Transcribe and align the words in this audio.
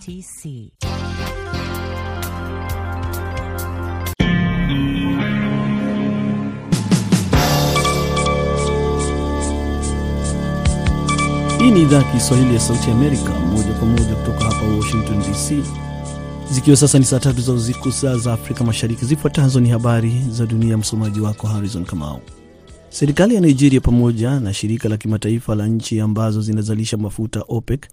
TC. 0.00 0.42
Hii 11.58 11.70
ni 11.70 11.82
idhaa 11.82 12.02
Kiswahili 12.12 12.54
ya 12.54 12.60
Sauti 12.60 12.90
Amerika, 12.90 13.30
moja 13.40 13.72
kwa 13.72 13.88
moja 13.88 14.14
kutoka 14.14 14.44
hapa 14.44 14.66
Washington 14.66 15.18
DC, 15.22 15.64
zikiwa 16.50 16.76
sasa 16.76 16.98
ni 16.98 17.04
saa 17.04 17.18
tatu 17.18 17.40
za 17.40 17.52
usiku, 17.52 17.92
saa 17.92 18.16
za 18.16 18.32
Afrika 18.32 18.64
Mashariki. 18.64 19.04
Zifuatazo 19.04 19.60
ni 19.60 19.68
habari 19.68 20.12
za 20.30 20.46
dunia, 20.46 20.78
msomaji 20.78 21.20
wako 21.20 21.46
Harrison 21.46 21.84
Kamau. 21.84 22.20
Serikali 22.88 23.34
ya 23.34 23.40
Nigeria 23.40 23.80
pamoja 23.80 24.40
na 24.40 24.54
shirika 24.54 24.88
la 24.88 24.96
kimataifa 24.96 25.54
la 25.54 25.66
nchi 25.66 26.00
ambazo 26.00 26.40
zinazalisha 26.42 26.96
mafuta 26.96 27.44
OPEC 27.48 27.86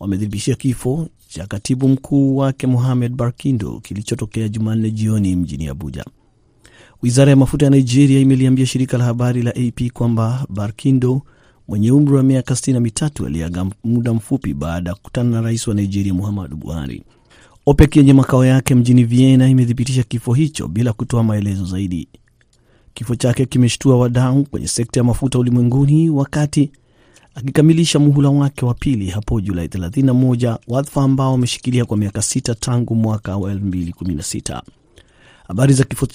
wamethibitishia 0.00 0.54
kifo 0.54 1.08
cha 1.28 1.46
katibu 1.46 1.88
mkuu 1.88 2.36
wake 2.36 2.66
Mohamed 2.66 3.14
Barkindo 3.14 3.80
kilichotokea 3.80 4.48
Jumanne 4.48 4.90
jioni 4.90 5.36
mjini 5.36 5.68
Abuja. 5.68 6.04
Wizara 7.02 7.30
ya 7.30 7.36
mafuta 7.36 7.64
ya 7.66 7.70
Nigeria 7.70 8.20
imeliambia 8.20 8.66
shirika 8.66 8.98
la 8.98 9.04
habari 9.04 9.42
la 9.42 9.50
AP 9.50 9.90
kwamba 9.92 10.46
Barkindo 10.48 11.22
mwenye 11.68 11.90
umri 11.92 12.14
wa 12.16 12.22
miaka 12.22 12.54
63 12.54 13.26
aliaga 13.26 13.66
muda 13.84 14.12
mfupi 14.14 14.54
baada 14.54 14.90
ya 14.90 14.96
kukutana 14.96 15.30
na 15.30 15.40
rais 15.40 15.68
wa 15.68 15.74
Nigeria 15.74 16.14
Muhammadu 16.14 16.56
Buhari. 16.56 17.02
OPEC 17.66 17.96
yenye 17.96 18.12
makao 18.12 18.44
yake 18.44 18.74
mjini 18.74 19.04
Vienna 19.04 19.48
imethibitisha 19.48 20.02
kifo 20.02 20.34
hicho 20.34 20.68
bila 20.68 20.92
kutoa 20.92 21.22
maelezo 21.24 21.64
zaidi. 21.64 22.08
Kifo 22.94 23.14
chake 23.16 23.46
kimeshtua 23.46 23.96
wadau 23.98 24.44
kwenye 24.44 24.68
sekta 24.68 25.00
ya 25.00 25.04
mafuta 25.04 25.38
ulimwenguni 25.38 26.10
wakati 26.10 26.70
akikamilisha 27.36 27.98
muhula 27.98 28.28
wake 28.30 28.64
wa 28.64 28.74
pili 28.74 29.06
hapo 29.10 29.40
Julai 29.40 29.66
31, 29.66 30.58
wadhifa 30.68 31.02
ambao 31.02 31.34
ameshikilia 31.34 31.84
kwa 31.84 31.96
miaka 31.96 32.22
sita 32.22 32.54
tangu 32.54 32.94
mwaka 32.94 33.36
wa 33.36 33.54
2016. 33.54 34.62
Habari 35.48 35.72
za 35.74 35.84
kifo 35.84 36.06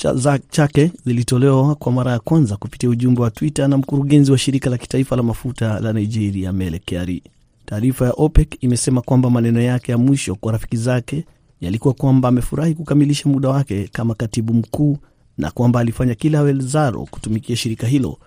chake 0.49 0.91
zilitolewa 1.05 1.75
kwa 1.75 1.91
mara 1.91 2.11
ya 2.11 2.19
kwanza 2.19 2.57
kupitia 2.57 2.89
ujumbe 2.89 3.21
wa 3.21 3.31
Twitter 3.31 3.67
na 3.67 3.77
mkurugenzi 3.77 4.31
wa 4.31 4.37
shirika 4.37 4.69
la 4.69 4.77
kitaifa 4.77 5.15
la 5.15 5.23
mafuta 5.23 5.79
la 5.79 5.93
Nigeria, 5.93 6.53
Mele 6.53 6.79
Kyari. 6.79 7.23
Taarifa 7.65 8.05
ya 8.05 8.13
OPEC 8.17 8.63
imesema 8.63 9.01
kwamba 9.01 9.29
maneno 9.29 9.61
yake 9.61 9.91
ya 9.91 9.97
mwisho 9.97 10.35
kwa 10.35 10.51
rafiki 10.51 10.77
zake 10.77 11.25
yalikuwa 11.61 11.93
kwamba 11.93 12.29
amefurahi 12.29 12.73
kukamilisha 12.75 13.29
muda 13.29 13.49
wake 13.49 13.87
kama 13.91 14.15
katibu 14.15 14.53
mkuu 14.53 14.97
na 15.37 15.51
kwamba 15.51 15.79
alifanya 15.79 16.15
kila 16.15 16.39
awezalo 16.39 17.05
kutumikia 17.11 17.55
shirika 17.55 17.87
hilo 17.87 18.17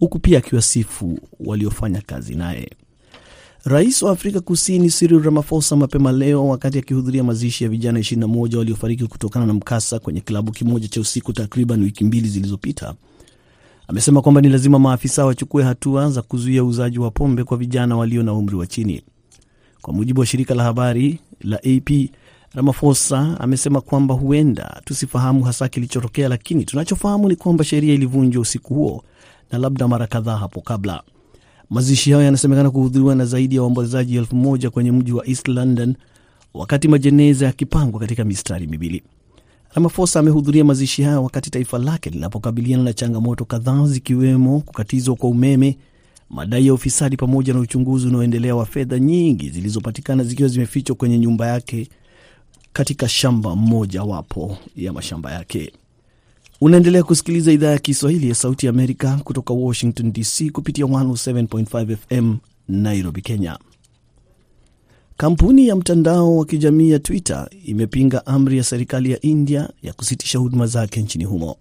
huku 0.00 0.18
pia 0.18 0.38
akiwasifu 0.38 1.18
waliofanya 1.40 2.00
kazi 2.00 2.34
naye. 2.34 2.70
Rais 3.64 4.02
wa 4.02 4.10
Afrika 4.12 4.40
Kusini 4.40 4.90
Cyril 4.90 5.22
Ramaphosa 5.22 5.76
mapema 5.76 6.12
leo, 6.12 6.48
wakati 6.48 6.78
akihudhuria 6.78 7.24
mazishi 7.24 7.64
ya 7.64 7.70
vijana 7.70 7.98
21 8.00 8.56
waliofariki 8.56 9.06
kutokana 9.06 9.46
na 9.46 9.54
mkasa 9.54 9.98
kwenye 9.98 10.20
klabu 10.20 10.52
kimoja 10.52 10.88
cha 10.88 11.00
usiku 11.00 11.32
takriban 11.32 11.82
wiki 11.82 12.04
mbili 12.04 12.28
zilizopita, 12.28 12.94
amesema 13.88 14.22
kwamba 14.22 14.40
ni 14.40 14.48
lazima 14.48 14.78
maafisa 14.78 15.24
wachukue 15.26 15.62
hatua 15.64 16.10
za 16.10 16.22
kuzuia 16.22 16.64
uuzaji 16.64 16.98
wa 16.98 17.10
pombe 17.10 17.44
kwa 17.44 17.56
vijana 17.56 17.96
walio 17.96 18.22
na 18.22 18.32
umri 18.32 18.56
wa 18.56 18.66
chini. 18.66 19.02
Kwa 19.82 19.94
mujibu 19.94 20.20
wa 20.20 20.26
shirika 20.26 20.54
la 20.54 20.62
habari 20.64 21.18
la 21.40 21.56
AP, 21.56 22.10
Ramaphosa 22.54 23.36
amesema 23.40 23.80
kwamba 23.80 24.14
huenda 24.14 24.80
tusifahamu 24.84 25.44
hasa 25.44 25.68
kilichotokea, 25.68 26.28
lakini 26.28 26.64
tunachofahamu 26.64 27.28
ni 27.28 27.36
kwamba 27.36 27.64
sheria 27.64 27.94
ilivunjwa 27.94 28.42
usiku 28.42 28.74
huo 28.74 29.04
na 29.52 29.58
labda 29.58 29.88
mara 29.88 30.06
kadhaa 30.06 30.36
hapo 30.36 30.60
kabla. 30.60 31.02
Mazishi 31.70 32.12
hayo 32.12 32.24
yanasemekana 32.24 32.70
kuhudhuriwa 32.70 33.14
na 33.14 33.24
zaidi 33.24 33.54
ya 33.54 33.60
waombolezaji 33.62 34.16
elfu 34.16 34.36
moja 34.36 34.70
kwenye 34.70 34.92
mji 34.92 35.12
wa 35.12 35.28
East 35.28 35.48
London, 35.48 35.94
wakati 36.54 36.88
majeneza 36.88 37.46
yakipangwa 37.46 38.00
katika 38.00 38.24
mistari 38.24 38.66
miwili. 38.66 39.02
Ramaphosa 39.74 40.20
amehudhuria 40.20 40.64
mazishi 40.64 41.02
hayo 41.02 41.24
wakati 41.24 41.50
taifa 41.50 41.78
lake 41.78 42.10
linapokabiliana 42.10 42.82
na 42.84 42.92
changamoto 42.92 43.44
kadhaa 43.44 43.86
zikiwemo 43.86 44.60
kukatizwa 44.60 45.16
kwa 45.16 45.30
umeme, 45.30 45.78
madai 46.30 46.66
ya 46.66 46.74
ufisadi, 46.74 47.16
pamoja 47.16 47.54
na 47.54 47.60
uchunguzi 47.60 48.06
unaoendelea 48.06 48.56
wa 48.56 48.66
fedha 48.66 48.98
nyingi 48.98 49.50
zilizopatikana 49.50 50.24
zikiwa 50.24 50.48
zimefichwa 50.48 50.96
kwenye 50.96 51.18
nyumba 51.18 51.46
yake 51.46 51.88
katika 52.72 53.08
shamba 53.08 53.56
mmoja 53.56 54.02
wapo 54.02 54.56
ya 54.76 54.92
mashamba 54.92 55.32
yake. 55.32 55.72
Unaendelea 56.60 57.02
kusikiliza 57.02 57.52
idhaa 57.52 57.70
ya 57.70 57.78
Kiswahili 57.78 58.28
ya 58.28 58.34
Sauti 58.34 58.66
ya 58.66 58.70
Amerika 58.70 59.20
kutoka 59.24 59.54
Washington 59.54 60.12
DC 60.12 60.50
kupitia 60.52 60.84
107.5 60.84 61.96
FM 61.96 62.36
Nairobi, 62.68 63.20
Kenya. 63.22 63.58
Kampuni 65.16 65.68
ya 65.68 65.76
mtandao 65.76 66.36
wa 66.36 66.44
kijamii 66.46 66.90
ya 66.90 66.98
Twitter 66.98 67.48
imepinga 67.64 68.26
amri 68.26 68.58
ya 68.58 68.64
serikali 68.64 69.10
ya 69.10 69.20
India 69.20 69.68
ya 69.82 69.92
kusitisha 69.92 70.38
huduma 70.38 70.66
zake 70.66 71.02
nchini 71.02 71.24
humo. 71.24 71.56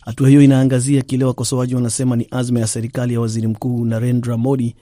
Hatua 0.00 0.28
hiyo 0.28 0.42
inaangazia 0.42 1.02
kile 1.02 1.24
wakosoaji 1.24 1.74
wanasema 1.74 2.16
ni 2.16 2.26
azma 2.30 2.60
ya 2.60 2.66
serikali 2.66 3.14
ya 3.14 3.20
waziri 3.20 3.46
mkuu 3.46 3.84
Narendra 3.84 4.36
Modi 4.36 4.74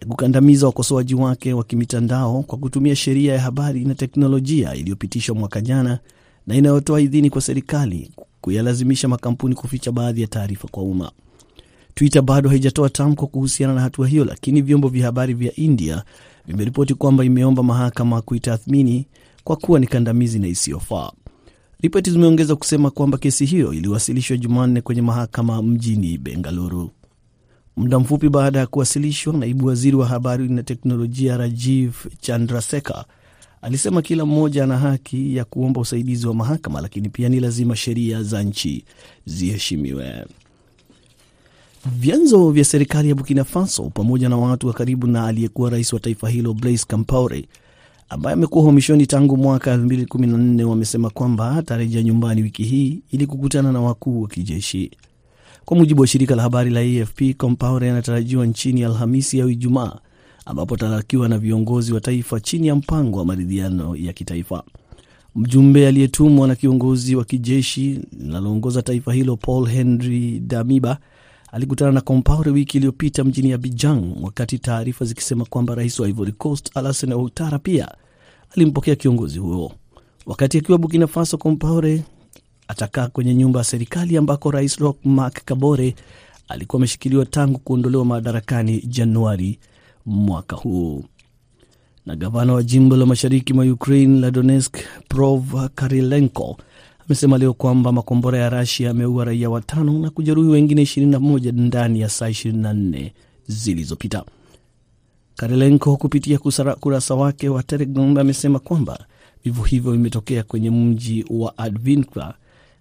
ya 0.00 0.06
kukandamiza 0.06 0.66
wakosoaji 0.66 1.14
wake 1.14 1.52
wa 1.52 1.64
kimitandao 1.64 2.42
kwa 2.42 2.58
kutumia 2.58 2.96
sheria 2.96 3.34
ya 3.34 3.40
habari 3.40 3.84
na 3.84 3.94
teknolojia 3.94 4.74
iliyopitishwa 4.74 5.34
mwaka 5.34 5.60
jana 5.60 5.98
na 6.46 6.54
inayotoa 6.54 7.00
idhini 7.00 7.30
kwa 7.30 7.40
serikali 7.42 8.10
kuyalazimisha 8.42 9.08
makampuni 9.08 9.54
kuficha 9.54 9.92
baadhi 9.92 10.20
ya 10.20 10.26
taarifa 10.26 10.68
kwa 10.68 10.82
umma. 10.82 11.12
Twitter 11.94 12.22
bado 12.22 12.48
haijatoa 12.48 12.88
tamko 12.90 13.26
kuhusiana 13.26 13.74
na 13.74 13.80
hatua 13.80 14.08
hiyo, 14.08 14.24
lakini 14.24 14.62
vyombo 14.62 14.88
vya 14.88 15.06
habari 15.06 15.34
vya 15.34 15.54
India 15.56 16.02
vimeripoti 16.46 16.94
kwamba 16.94 17.24
imeomba 17.24 17.62
mahakama 17.62 18.22
kuitathmini 18.22 19.06
kwa 19.44 19.56
kuwa 19.56 19.80
ni 19.80 19.86
kandamizi 19.86 20.38
na 20.38 20.46
isiyofaa. 20.46 21.10
Ripoti 21.80 22.10
zimeongeza 22.10 22.56
kusema 22.56 22.90
kwamba 22.90 23.18
kesi 23.18 23.44
hiyo 23.46 23.72
iliwasilishwa 23.74 24.36
Jumanne 24.36 24.80
kwenye 24.80 25.02
mahakama 25.02 25.62
mjini 25.62 26.18
Bengaluru. 26.18 26.90
Muda 27.76 27.98
mfupi 27.98 28.28
baada 28.28 28.58
ya 28.58 28.66
kuwasilishwa, 28.66 29.32
naibu 29.34 29.66
waziri 29.66 29.96
wa 29.96 30.06
habari 30.06 30.48
na 30.48 30.62
teknolojia 30.62 31.36
Rajiv 31.36 31.94
Chandrasekar 32.20 33.04
alisema 33.62 34.02
kila 34.02 34.26
mmoja 34.26 34.64
ana 34.64 34.78
haki 34.78 35.36
ya 35.36 35.44
kuomba 35.44 35.80
usaidizi 35.80 36.26
wa 36.26 36.34
mahakama, 36.34 36.80
lakini 36.80 37.08
pia 37.08 37.28
ni 37.28 37.40
lazima 37.40 37.76
sheria 37.76 38.22
za 38.22 38.42
nchi 38.42 38.84
ziheshimiwe. 39.26 40.24
Vyanzo 41.98 42.50
vya 42.50 42.64
serikali 42.64 43.08
ya 43.08 43.14
Burkina 43.14 43.44
Faso 43.44 43.82
pamoja 43.90 44.28
na 44.28 44.36
watu 44.36 44.66
wa 44.66 44.72
karibu 44.72 45.06
na 45.06 45.26
aliyekuwa 45.26 45.70
rais 45.70 45.92
wa 45.92 46.00
taifa 46.00 46.28
hilo 46.28 46.54
Blaise 46.54 46.86
Compaore 46.90 47.44
ambaye 48.08 48.34
amekuwa 48.34 48.64
uhamishoni 48.64 49.06
tangu 49.06 49.36
mwaka 49.36 49.76
2014 49.76 50.62
wamesema 50.62 51.10
kwamba 51.10 51.56
atarejea 51.56 52.02
nyumbani 52.02 52.42
wiki 52.42 52.62
hii 52.62 53.02
ili 53.10 53.26
kukutana 53.26 53.72
na 53.72 53.80
wakuu 53.80 54.22
wa 54.22 54.28
kijeshi. 54.28 54.90
Kwa 55.64 55.76
mujibu 55.76 56.00
wa 56.00 56.06
shirika 56.06 56.34
la 56.34 56.42
habari 56.42 56.70
la 56.70 56.80
AFP, 56.80 57.22
Compaore 57.38 57.90
anatarajiwa 57.90 58.46
nchini 58.46 58.84
Alhamisi 58.84 59.40
au 59.40 59.48
Ijumaa 59.50 59.98
ambapo 60.46 60.74
atalakiwa 60.74 61.28
na 61.28 61.38
viongozi 61.38 61.92
wa 61.92 62.00
taifa 62.00 62.40
chini 62.40 62.66
ya 62.66 62.74
mpango 62.76 63.18
wa 63.18 63.24
maridhiano 63.24 63.96
ya 63.96 64.12
kitaifa. 64.12 64.62
Mjumbe 65.34 65.88
aliyetumwa 65.88 66.48
na 66.48 66.54
kiongozi 66.54 67.16
wa 67.16 67.24
kijeshi 67.24 68.00
linaloongoza 68.20 68.82
taifa 68.82 69.12
hilo 69.12 69.36
Paul 69.36 69.68
Henry 69.68 70.40
Damiba 70.40 70.98
alikutana 71.52 71.92
na 71.92 72.00
Compaore 72.00 72.50
wiki 72.50 72.76
iliyopita 72.76 73.24
mjini 73.24 73.52
Abidjan, 73.52 74.14
wakati 74.22 74.58
taarifa 74.58 75.04
zikisema 75.04 75.44
kwamba 75.44 75.74
rais 75.74 76.00
wa 76.00 76.08
Ivory 76.08 76.32
Coast 76.32 76.70
Alassane 76.76 77.14
Ouattara 77.14 77.58
pia 77.58 77.88
alimpokea 78.56 78.94
kiongozi 78.96 79.38
huo. 79.38 79.72
Wakati 80.26 80.58
akiwa 80.58 80.78
Burkina 80.78 81.06
Faso, 81.06 81.38
Compaore 81.38 82.02
atakaa 82.68 83.08
kwenye 83.08 83.34
nyumba 83.34 83.60
ya 83.60 83.64
serikali 83.64 84.16
ambako 84.16 84.50
rais 84.50 84.76
Roch 84.78 84.96
Marc 85.04 85.44
Kabore 85.44 85.94
alikuwa 86.48 86.78
ameshikiliwa 86.80 87.26
tangu 87.26 87.58
kuondolewa 87.58 88.04
madarakani 88.04 88.80
Januari 88.80 89.58
mwaka 90.06 90.56
huu. 90.56 91.04
Na 92.06 92.16
gavana 92.16 92.52
wa 92.52 92.62
jimbo 92.62 92.96
la 92.96 93.06
mashariki 93.06 93.52
mwa 93.54 93.64
Ukraine 93.64 94.20
la 94.20 94.30
Donetsk 94.30 94.76
Prov 95.08 95.68
Karilenko 95.74 96.56
amesema 97.06 97.38
leo 97.38 97.52
kwamba 97.54 97.92
makombora 97.92 98.38
ya 98.38 98.50
Rasia 98.50 98.86
yameua 98.88 99.24
raia 99.24 99.50
watano 99.50 99.98
na 99.98 100.10
kujeruhi 100.10 100.48
wengine 100.48 100.82
21 100.82 101.52
ndani 101.52 102.00
ya 102.00 102.08
saa 102.08 102.28
24 102.28 103.10
zilizopita. 103.46 104.24
Karilenko 105.36 105.96
kupitia 105.96 106.38
kurasa 106.80 107.14
wake 107.14 107.48
wa 107.48 107.62
Telegram 107.62 108.18
amesema 108.18 108.58
kwamba 108.58 109.06
vifo 109.44 109.62
hivyo 109.62 109.92
vimetokea 109.92 110.42
kwenye 110.42 110.70
mji 110.70 111.24
wa 111.30 111.58
Advinka, 111.58 112.34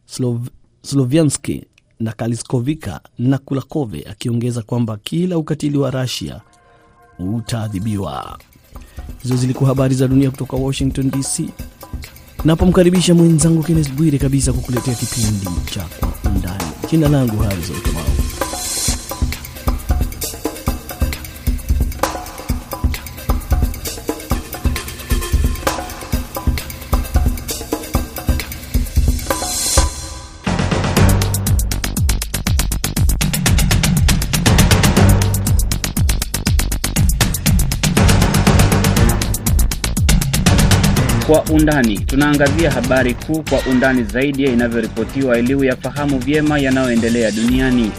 Slov, 0.06 0.48
Slovianski 0.81 1.66
na 2.00 2.12
Kaliskovika 2.12 3.01
na 3.19 3.38
Kulakove, 3.38 4.06
akiongeza 4.10 4.62
kwamba 4.62 4.98
kila 4.98 5.38
ukatili 5.38 5.78
wa 5.78 5.92
Rasia 5.92 6.42
utaadhibiwa. 7.35 8.39
Hizo 9.23 9.35
zilikuwa 9.35 9.69
habari 9.69 9.95
za 9.95 10.07
dunia 10.07 10.31
kutoka 10.31 10.57
Washington 10.57 11.12
DC. 11.12 11.50
Napomkaribisha 12.45 13.13
mwenzangu 13.13 13.63
Kennes 13.63 13.91
Bwire 13.91 14.18
kabisa 14.18 14.53
kukuletea 14.53 14.95
kipindi 14.95 15.45
cha 15.73 15.85
Kwa 16.00 16.31
Undani. 16.31 16.63
Jina 16.91 17.09
langu 17.09 17.38
Harizon 17.44 17.81
Kamau. 17.81 18.11
Kwa 41.31 41.44
undani 41.44 41.98
tunaangazia 42.00 42.72
habari 42.72 43.13
kuu 43.13 43.44
kwa 43.50 43.60
undani 43.72 44.04
zaidi 44.04 44.44
ya 44.44 44.51
inavyoripotiwa 44.51 45.39
ili 45.39 45.56
uyafahamu 45.56 46.19
vyema 46.19 46.60
yanayoendelea 46.60 47.31
duniani. 47.31 47.92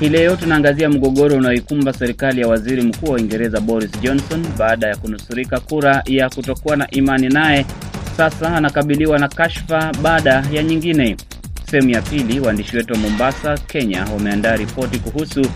Hii 0.00 0.08
leo 0.08 0.36
tunaangazia 0.36 0.88
mgogoro 0.88 1.36
unaoikumba 1.36 1.92
serikali 1.92 2.40
ya 2.40 2.48
waziri 2.48 2.82
mkuu 2.82 3.06
wa 3.06 3.12
Uingereza 3.16 3.60
Boris 3.60 3.90
Johnson 4.00 4.46
baada 4.58 4.86
ya 4.88 4.96
kunusurika 4.96 5.60
kura 5.60 6.02
ya 6.06 6.30
kutokuwa 6.30 6.76
na 6.76 6.90
imani 6.90 7.28
naye. 7.28 7.66
Sasa 8.16 8.56
anakabiliwa 8.56 9.18
na 9.18 9.28
kashfa 9.28 9.92
baada 10.02 10.44
ya 10.52 10.62
nyingine. 10.62 11.16
Sehemu 11.70 11.90
ya 11.90 12.02
pili, 12.02 12.40
waandishi 12.40 12.76
wetu 12.76 12.92
wa 12.92 12.98
Mombasa, 12.98 13.58
Kenya 13.58 14.06
wameandaa 14.12 14.56
ripoti 14.56 14.98
kuhusu 14.98 15.46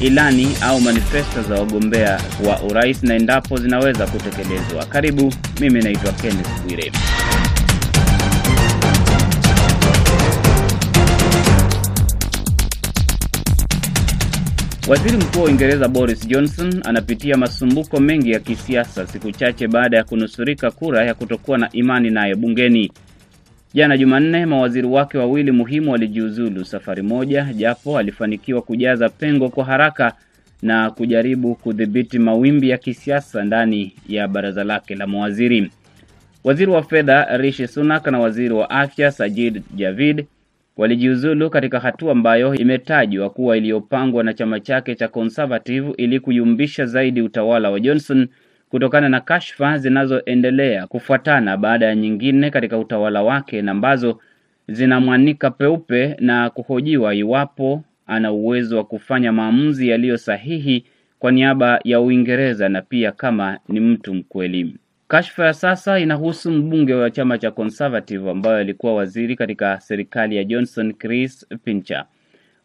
ilani 0.00 0.48
au 0.60 0.80
manifesto 0.80 1.42
za 1.42 1.54
wagombea 1.54 2.20
wa 2.48 2.62
urais 2.62 3.02
na 3.02 3.14
endapo 3.14 3.56
zinaweza 3.58 4.06
kutekelezwa. 4.06 4.84
Karibu, 4.88 5.32
mimi 5.60 5.82
naitwa 5.82 6.12
Kenneth 6.12 6.62
Bwire. 6.66 6.92
Waziri 14.88 15.16
Mkuu 15.16 15.38
wa 15.40 15.44
Uingereza 15.44 15.88
Boris 15.88 16.26
Johnson 16.28 16.80
anapitia 16.84 17.36
masumbuko 17.36 18.00
mengi 18.00 18.30
ya 18.30 18.40
kisiasa 18.40 19.06
siku 19.06 19.32
chache 19.32 19.68
baada 19.68 19.96
ya 19.96 20.04
kunusurika 20.04 20.70
kura 20.70 21.04
ya 21.04 21.14
kutokuwa 21.14 21.58
na 21.58 21.72
imani 21.72 22.10
naye 22.10 22.34
bungeni. 22.34 22.92
Jana 23.76 23.96
Jumanne, 23.98 24.46
mawaziri 24.46 24.86
wake 24.86 25.18
wawili 25.18 25.52
muhimu 25.52 25.92
walijiuzulu 25.92 26.64
safari 26.64 27.02
moja, 27.02 27.44
japo 27.52 27.98
alifanikiwa 27.98 28.62
kujaza 28.62 29.08
pengo 29.08 29.48
kwa 29.48 29.64
haraka 29.64 30.12
na 30.62 30.90
kujaribu 30.90 31.54
kudhibiti 31.54 32.18
mawimbi 32.18 32.68
ya 32.70 32.78
kisiasa 32.78 33.44
ndani 33.44 33.92
ya 34.08 34.28
baraza 34.28 34.64
lake 34.64 34.94
la 34.94 35.06
mawaziri. 35.06 35.70
Waziri 36.44 36.70
wa 36.70 36.82
fedha 36.82 37.36
Rishi 37.36 37.68
Sunak 37.68 38.06
na 38.06 38.18
waziri 38.18 38.54
wa 38.54 38.70
afya 38.70 39.10
Sajid 39.10 39.62
Javid 39.74 40.26
walijiuzulu 40.76 41.50
katika 41.50 41.80
hatua 41.80 42.12
ambayo 42.12 42.54
imetajwa 42.54 43.30
kuwa 43.30 43.56
iliyopangwa 43.56 44.24
na 44.24 44.34
chama 44.34 44.60
chake 44.60 44.94
cha 44.94 45.08
Conservative 45.08 45.92
ili 45.96 46.20
kuyumbisha 46.20 46.86
zaidi 46.86 47.22
utawala 47.22 47.70
wa 47.70 47.80
Johnson 47.80 48.28
kutokana 48.70 49.08
na 49.08 49.20
kashfa 49.20 49.78
zinazoendelea 49.78 50.86
kufuatana 50.86 51.56
baada 51.56 51.86
ya 51.86 51.94
nyingine 51.94 52.50
katika 52.50 52.78
utawala 52.78 53.22
wake 53.22 53.62
na 53.62 53.72
ambazo 53.72 54.20
zinamwanika 54.68 55.50
peupe 55.50 56.16
na 56.20 56.50
kuhojiwa 56.50 57.14
iwapo 57.14 57.82
ana 58.06 58.32
uwezo 58.32 58.76
wa 58.76 58.84
kufanya 58.84 59.32
maamuzi 59.32 59.88
yaliyo 59.88 60.16
sahihi 60.16 60.84
kwa 61.18 61.32
niaba 61.32 61.80
ya 61.84 62.00
Uingereza 62.00 62.68
na 62.68 62.82
pia 62.82 63.12
kama 63.12 63.58
ni 63.68 63.80
mtu 63.80 64.14
mkweli. 64.14 64.76
Kashfa 65.08 65.46
ya 65.46 65.52
sasa 65.54 65.98
inahusu 65.98 66.50
mbunge 66.52 66.94
wa 66.94 67.10
chama 67.10 67.38
cha 67.38 67.50
Conservative 67.50 68.30
ambaye 68.30 68.56
alikuwa 68.60 68.94
waziri 68.94 69.36
katika 69.36 69.80
serikali 69.80 70.36
ya 70.36 70.44
Johnson, 70.44 70.92
Chris 70.94 71.46
Pincher. 71.64 72.04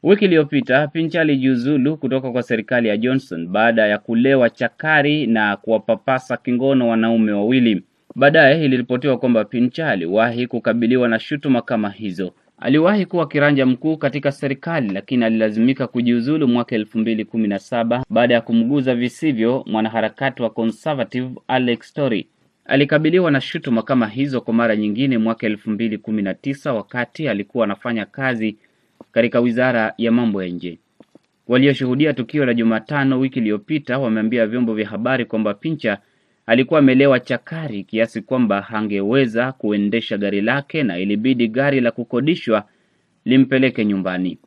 Wiki 0.04 0.26
iliyopita 0.26 0.88
Pincha 0.88 1.22
alijiuzulu 1.22 1.98
kutoka 1.98 2.32
kwa 2.32 2.44
serikali 2.44 2.88
ya 2.88 2.98
Johnson 2.98 3.48
baada 3.48 3.88
ya 3.88 3.98
kulewa 3.98 4.50
chakari 4.50 5.28
na 5.28 5.58
kuwapapasa 5.58 6.38
kingono 6.38 6.88
wanaume 6.88 7.32
wawili. 7.32 7.84
Baadaye 8.16 8.66
iliripotiwa 8.66 9.18
kwamba 9.18 9.46
Pincha 9.46 9.88
aliwahi 9.90 10.48
kukabiliwa 10.48 11.08
na 11.08 11.20
shutuma 11.20 11.62
kama 11.62 11.90
hizo. 11.90 12.34
Aliwahi 12.60 13.06
kuwa 13.06 13.28
kiranja 13.28 13.66
mkuu 13.66 13.98
katika 13.98 14.32
serikali 14.32 14.90
lakini 14.94 15.26
alilazimika 15.26 15.88
kujiuzulu 15.88 16.48
mwaka 16.48 16.76
elfu 16.76 16.98
mbili 17.00 17.26
kumi 17.26 17.48
na 17.48 17.60
saba 17.60 18.04
baada 18.10 18.34
ya 18.34 18.42
kumguza 18.42 18.96
visivyo 18.96 19.64
mwanaharakati 19.68 20.42
wa 20.42 20.50
Conservative 20.50 21.30
Alex 21.48 21.94
Tory. 21.94 22.28
Alikabiliwa 22.66 23.32
na 23.32 23.42
shutuma 23.42 23.82
kama 23.84 24.08
hizo 24.08 24.42
kwa 24.42 24.54
mara 24.54 24.76
nyingine 24.76 25.18
mwaka 25.18 25.48
elfu 25.48 25.70
mbili 25.70 25.98
kumi 25.98 26.22
na 26.22 26.34
tisa 26.34 26.74
wakati 26.74 27.28
alikuwa 27.28 27.64
anafanya 27.66 28.06
kazi 28.06 28.58
katika 29.12 29.40
wizara 29.40 29.94
ya 29.98 30.12
mambo 30.12 30.44
ya 30.44 30.50
nje. 30.50 30.80
Walioshuhudia 31.48 32.14
tukio 32.14 32.46
la 32.46 32.54
Jumatano 32.54 33.20
wiki 33.20 33.40
iliyopita 33.40 34.00
wameambia 34.00 34.48
vyombo 34.48 34.74
vya 34.74 34.88
habari 34.88 35.26
kwamba 35.26 35.54
Pincha 35.54 35.98
alikuwa 36.46 36.80
amelewa 36.80 37.20
chakari 37.20 37.84
kiasi 37.84 38.22
kwamba 38.22 38.62
hangeweza 38.62 39.52
kuendesha 39.52 40.18
gari 40.18 40.42
lake 40.42 40.84
na 40.84 41.00
ilibidi 41.00 41.48
gari 41.48 41.82
la 41.82 41.92
kukodishwa 41.92 42.64
limpeleke 43.26 43.86
nyumbani. 43.86 44.38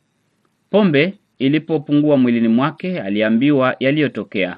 Pombe 0.69 1.13
ilipopungua 1.39 2.17
mwilini 2.17 2.47
mwake, 2.47 3.01
aliambiwa 3.01 3.75
yaliyotokea. 3.79 4.57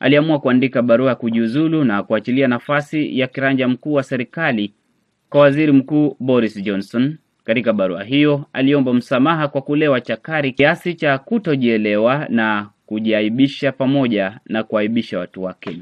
Aliamua 0.00 0.38
kuandika 0.40 0.82
barua 0.82 1.08
ya 1.08 1.14
kujiuzulu 1.14 1.84
na 1.84 2.02
kuachilia 2.02 2.48
nafasi 2.48 3.18
ya 3.18 3.26
kiranja 3.26 3.68
mkuu 3.68 3.92
wa 3.92 4.02
serikali 4.02 4.72
kwa 5.30 5.40
waziri 5.40 5.72
mkuu 5.72 6.16
Boris 6.20 6.62
Johnson. 6.62 7.16
Katika 7.46 7.72
barua 7.72 8.04
hiyo 8.04 8.44
aliomba 8.52 8.92
msamaha 8.94 9.48
kwa 9.48 9.62
kulewa 9.62 10.00
chakari 10.00 10.52
kiasi 10.52 10.94
cha 10.94 11.18
kutojielewa 11.18 12.26
na 12.28 12.68
kujiaibisha 12.86 13.72
pamoja 13.72 14.38
na 14.46 14.62
kuaibisha 14.62 15.18
watu 15.18 15.42
wake. 15.42 15.78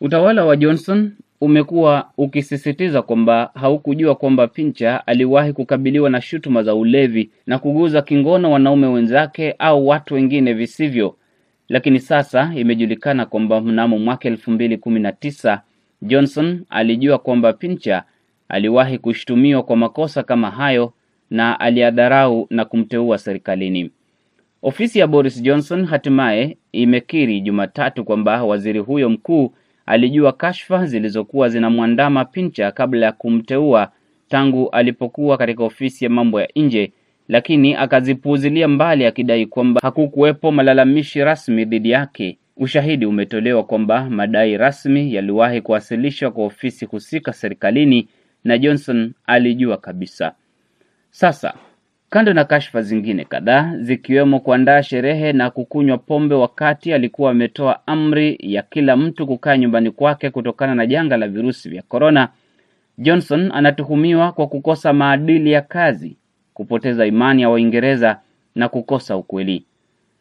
Utawala 0.00 0.44
wa 0.44 0.56
Johnson 0.56 1.12
umekuwa 1.40 2.10
ukisisitiza 2.18 3.02
kwamba 3.02 3.50
haukujua 3.54 4.14
kwamba 4.14 4.46
Pincher 4.46 5.02
aliwahi 5.06 5.52
kukabiliwa 5.52 6.10
na 6.10 6.20
shutuma 6.20 6.62
za 6.62 6.74
ulevi 6.74 7.30
na 7.46 7.58
kuguza 7.58 8.02
kingono 8.02 8.50
wanaume 8.52 8.86
wenzake 8.86 9.54
au 9.58 9.88
watu 9.88 10.14
wengine 10.14 10.52
visivyo, 10.52 11.16
lakini 11.68 12.00
sasa 12.00 12.52
imejulikana 12.56 13.26
kwamba 13.26 13.60
mnamo 13.60 13.98
mwaka 13.98 14.28
elfu 14.28 14.50
mbili 14.50 14.76
kumi 14.78 15.00
na 15.00 15.12
tisa 15.12 15.62
Johnson 16.02 16.64
alijua 16.70 17.18
kwamba 17.18 17.52
Pincher 17.52 18.02
aliwahi 18.48 18.98
kushutumiwa 18.98 19.62
kwa 19.62 19.76
makosa 19.76 20.22
kama 20.22 20.50
hayo 20.50 20.92
na 21.30 21.60
aliadharau 21.60 22.46
na 22.50 22.64
kumteua 22.64 23.18
serikalini. 23.18 23.90
Ofisi 24.62 24.98
ya 24.98 25.06
Boris 25.06 25.42
Johnson 25.42 25.84
hatimaye 25.86 26.56
imekiri 26.72 27.40
Jumatatu 27.40 28.04
kwamba 28.04 28.44
waziri 28.44 28.78
huyo 28.78 29.10
mkuu 29.10 29.52
alijua 29.86 30.32
kashfa 30.32 30.86
zilizokuwa 30.86 31.48
zinamwandama 31.48 32.24
Pincher 32.24 32.74
kabla 32.74 33.06
ya 33.06 33.12
kumteua 33.12 33.92
tangu 34.28 34.68
alipokuwa 34.70 35.36
katika 35.38 35.64
ofisi 35.64 36.04
ya 36.04 36.10
mambo 36.10 36.40
ya 36.40 36.48
nje, 36.56 36.92
lakini 37.28 37.74
akazipuuzilia 37.74 38.68
mbali 38.68 39.06
akidai 39.06 39.46
kwamba 39.46 39.80
hakukuwepo 39.82 40.52
malalamishi 40.52 41.24
rasmi 41.24 41.64
dhidi 41.64 41.90
yake. 41.90 42.38
Ushahidi 42.56 43.06
umetolewa 43.06 43.64
kwamba 43.64 44.10
madai 44.10 44.56
rasmi 44.56 45.14
yaliwahi 45.14 45.60
kuwasilishwa 45.60 46.30
kwa 46.30 46.44
ofisi 46.44 46.84
husika 46.86 47.32
serikalini 47.32 48.08
na 48.44 48.58
Johnson 48.58 49.12
alijua 49.26 49.76
kabisa. 49.76 50.32
Sasa 51.10 51.54
kando 52.10 52.32
na 52.32 52.44
kashfa 52.44 52.82
zingine 52.82 53.24
kadhaa 53.24 53.76
zikiwemo 53.80 54.40
kuandaa 54.40 54.82
sherehe 54.82 55.32
na 55.32 55.50
kukunywa 55.50 55.98
pombe 55.98 56.34
wakati 56.34 56.92
alikuwa 56.92 57.30
ametoa 57.30 57.86
amri 57.86 58.36
ya 58.40 58.62
kila 58.62 58.96
mtu 58.96 59.26
kukaa 59.26 59.56
nyumbani 59.56 59.90
kwake 59.90 60.30
kutokana 60.30 60.74
na 60.74 60.86
janga 60.86 61.16
la 61.16 61.28
virusi 61.28 61.68
vya 61.68 61.82
korona, 61.82 62.28
Johnson 62.98 63.50
anatuhumiwa 63.54 64.32
kwa 64.32 64.46
kukosa 64.46 64.92
maadili 64.92 65.52
ya 65.52 65.60
kazi, 65.62 66.16
kupoteza 66.54 67.06
imani 67.06 67.42
ya 67.42 67.48
Waingereza 67.50 68.20
na 68.54 68.68
kukosa 68.68 69.16
ukweli. 69.16 69.64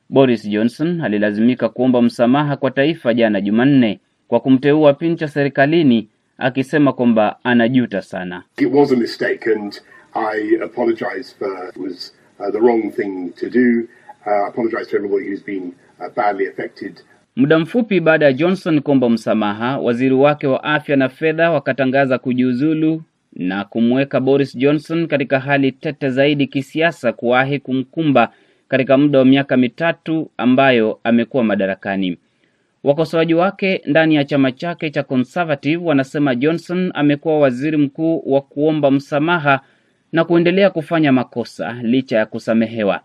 Boris 0.10 0.50
Johnson 0.50 1.02
alilazimika 1.02 1.70
kuomba 1.70 2.02
msamaha 2.02 2.58
kwa 2.58 2.72
taifa 2.72 3.14
jana 3.14 3.42
Jumanne 3.42 4.00
kwa 4.28 4.40
kumteua 4.40 4.94
Pincher 4.94 5.30
serikalini 5.30 6.08
akisema 6.38 6.94
kwamba 6.94 7.40
anajuta 7.44 8.02
sana. 8.02 8.44
It 8.58 8.74
was 8.74 8.92
a 8.92 8.96
mistake 8.96 9.52
and 9.56 9.82
I 10.16 10.58
apologize 10.64 11.34
for 11.40 11.68
it 11.70 11.78
was 11.78 12.12
uh, 12.40 12.52
the 12.52 12.62
wrong 12.62 12.92
thing 12.92 13.34
to 13.38 13.50
do. 13.50 13.88
Uh, 14.26 14.48
I 14.48 14.52
to 14.52 14.96
everybody 14.96 15.28
who's 15.28 15.42
been 15.44 15.76
uh, 16.02 16.10
badly 16.10 16.48
affected. 16.48 17.02
Muda 17.36 17.60
mfupi 17.60 18.00
baada 18.00 18.26
ya 18.26 18.34
Johnson 18.34 18.82
kuomba 18.82 19.10
msamaha, 19.10 19.78
waziri 19.78 20.16
wake 20.16 20.48
wa 20.48 20.64
afya 20.64 20.96
na 20.96 21.10
fedha 21.10 21.52
wakatangaza 21.52 22.18
kujiuzulu 22.18 23.02
na 23.34 23.66
kumweka 23.66 24.20
Boris 24.20 24.56
Johnson 24.58 25.08
katika 25.08 25.40
hali 25.40 25.72
tete 25.72 26.10
zaidi 26.10 26.48
kisiasa 26.48 27.14
kuwahi 27.14 27.60
kumkumba 27.60 28.34
katika 28.68 28.98
muda 28.98 29.20
wa 29.20 29.26
miaka 29.26 29.58
mitatu 29.58 30.32
ambayo 30.38 31.00
amekuwa 31.04 31.44
madarakani. 31.44 32.18
Wakosoaji 32.84 33.34
wake 33.34 33.82
ndani 33.86 34.16
ya 34.16 34.24
chama 34.24 34.52
chake 34.52 34.90
cha 34.90 35.04
Conservative 35.04 35.86
wanasema 35.86 36.36
Johnson 36.36 36.92
amekuwa 36.96 37.40
waziri 37.40 37.78
mkuu 37.78 38.24
wa 38.26 38.42
kuomba 38.42 38.92
msamaha 38.92 39.60
na 40.12 40.24
kuendelea 40.24 40.70
kufanya 40.70 41.12
makosa 41.12 41.74
licha 41.82 42.18
ya 42.18 42.26
kusamehewa. 42.26 43.02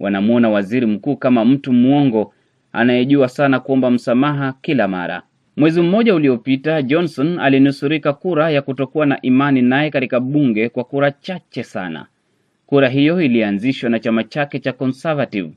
Wanamwona 0.00 0.48
waziri 0.50 0.86
mkuu 0.86 1.16
kama 1.16 1.44
mtu 1.44 1.72
mwongo 1.72 2.34
anayejua 2.72 3.28
sana 3.28 3.60
kuomba 3.60 3.90
msamaha 3.90 4.54
kila 4.62 4.88
mara. 4.88 5.22
Mwezi 5.56 5.80
mmoja 5.82 6.14
uliopita, 6.14 6.82
Johnson 6.82 7.38
alinusurika 7.40 8.12
kura 8.12 8.50
ya 8.50 8.62
kutokuwa 8.62 9.06
na 9.06 9.20
imani 9.22 9.62
naye 9.62 9.90
katika 9.90 10.20
bunge 10.20 10.68
kwa 10.68 10.84
kura 10.84 11.10
chache 11.10 11.62
sana. 11.62 12.06
Kura 12.66 12.88
hiyo 12.88 13.20
ilianzishwa 13.22 13.90
na 13.90 13.98
chama 13.98 14.24
chake 14.24 14.58
cha 14.58 14.72
Conservative. 14.72 15.50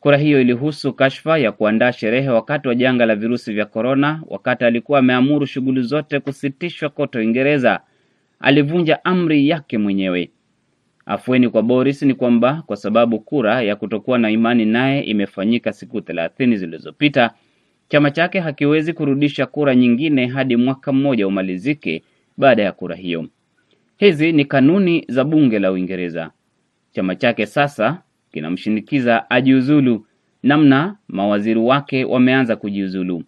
Kura 0.00 0.16
hiyo 0.16 0.40
ilihusu 0.40 0.92
kashfa 0.92 1.38
ya 1.38 1.52
kuandaa 1.52 1.92
sherehe 1.92 2.28
wakati 2.28 2.68
wa 2.68 2.74
janga 2.74 3.06
la 3.06 3.16
virusi 3.16 3.52
vya 3.52 3.66
korona, 3.66 4.22
wakati 4.26 4.64
alikuwa 4.64 4.98
ameamuru 4.98 5.46
shughuli 5.46 5.82
zote 5.82 6.20
kusitishwa 6.20 6.88
kote 6.88 7.18
Uingereza. 7.18 7.80
Alivunja 8.40 9.04
amri 9.04 9.48
yake 9.48 9.78
mwenyewe. 9.78 10.30
Afueni 11.06 11.48
kwa 11.48 11.62
Boris 11.62 12.02
ni 12.02 12.14
kwamba 12.14 12.62
kwa 12.66 12.76
sababu 12.76 13.20
kura 13.20 13.62
ya 13.62 13.76
kutokuwa 13.76 14.18
na 14.18 14.30
imani 14.30 14.64
naye 14.64 15.00
imefanyika 15.02 15.72
siku 15.72 16.00
thelathini 16.00 16.56
zilizopita, 16.56 17.30
chama 17.88 18.10
chake 18.10 18.40
hakiwezi 18.40 18.92
kurudisha 18.92 19.46
kura 19.46 19.74
nyingine 19.74 20.26
hadi 20.26 20.56
mwaka 20.56 20.92
mmoja 20.92 21.26
umalizike 21.28 22.02
baada 22.36 22.62
ya 22.62 22.72
kura 22.72 22.96
hiyo. 22.96 23.26
Hizi 23.96 24.32
ni 24.32 24.44
kanuni 24.44 25.04
za 25.08 25.24
bunge 25.24 25.58
la 25.58 25.72
Uingereza. 25.72 26.30
Chama 26.92 27.14
chake 27.14 27.46
sasa 27.46 28.02
kinamshinikiza 28.32 29.30
ajiuzulu, 29.30 30.06
namna 30.42 30.96
mawaziri 31.08 31.60
wake 31.60 32.04
wameanza 32.04 32.56
kujiuzulu. 32.56 33.22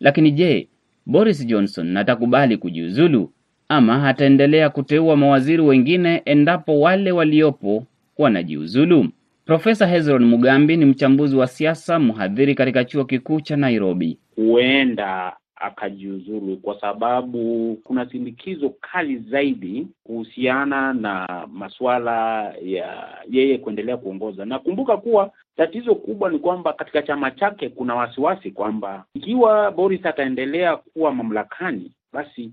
Lakini 0.00 0.30
je, 0.30 0.68
Boris 1.06 1.46
Johnson 1.46 1.96
atakubali 1.96 2.56
kujiuzulu 2.56 3.32
ama 3.76 4.08
ataendelea 4.08 4.70
kuteua 4.70 5.16
mawaziri 5.16 5.62
wengine 5.62 6.22
endapo 6.24 6.80
wale 6.80 7.12
waliopo 7.12 7.84
wanajiuzulu? 8.18 9.06
Profesa 9.44 9.86
Hezron 9.86 10.24
Mugambi 10.24 10.76
ni 10.76 10.84
mchambuzi 10.84 11.36
wa 11.36 11.46
siasa, 11.46 11.98
mhadhiri 11.98 12.54
katika 12.54 12.84
chuo 12.84 13.04
kikuu 13.04 13.40
cha 13.40 13.56
Nairobi. 13.56 14.18
Huenda 14.36 15.36
akajiuzulu 15.56 16.56
kwa 16.56 16.80
sababu 16.80 17.74
kuna 17.84 18.10
sindikizo 18.10 18.70
kali 18.80 19.16
zaidi 19.18 19.86
kuhusiana 20.04 20.92
na 20.92 21.26
masuala 21.52 22.42
ya 22.64 23.08
yeye 23.30 23.58
kuendelea 23.58 23.96
kuongoza. 23.96 24.44
Nakumbuka 24.44 24.96
kuwa 24.96 25.30
tatizo 25.56 25.94
kubwa 25.94 26.30
ni 26.30 26.38
kwamba 26.38 26.72
katika 26.72 27.02
chama 27.02 27.30
chake 27.30 27.68
kuna 27.68 27.94
wasiwasi 27.94 28.50
kwamba 28.50 29.04
ikiwa 29.14 29.70
Boris 29.70 30.06
ataendelea 30.06 30.76
kuwa 30.76 31.14
mamlakani, 31.14 31.92
basi 32.12 32.50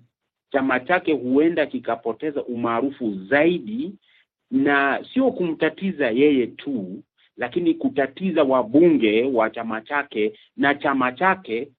chama 0.51 0.79
chake 0.79 1.13
huenda 1.13 1.65
kikapoteza 1.65 2.43
umaarufu 2.43 3.13
zaidi, 3.29 3.91
na 4.51 5.05
sio 5.13 5.31
kumtatiza 5.31 6.09
yeye 6.09 6.47
tu, 6.47 7.03
lakini 7.37 7.73
kutatiza 7.73 8.43
wabunge 8.43 9.23
wa 9.23 9.49
chama 9.49 9.81
chake 9.81 10.33
na 10.57 10.75
chama 10.75 11.11
chake 11.11 11.71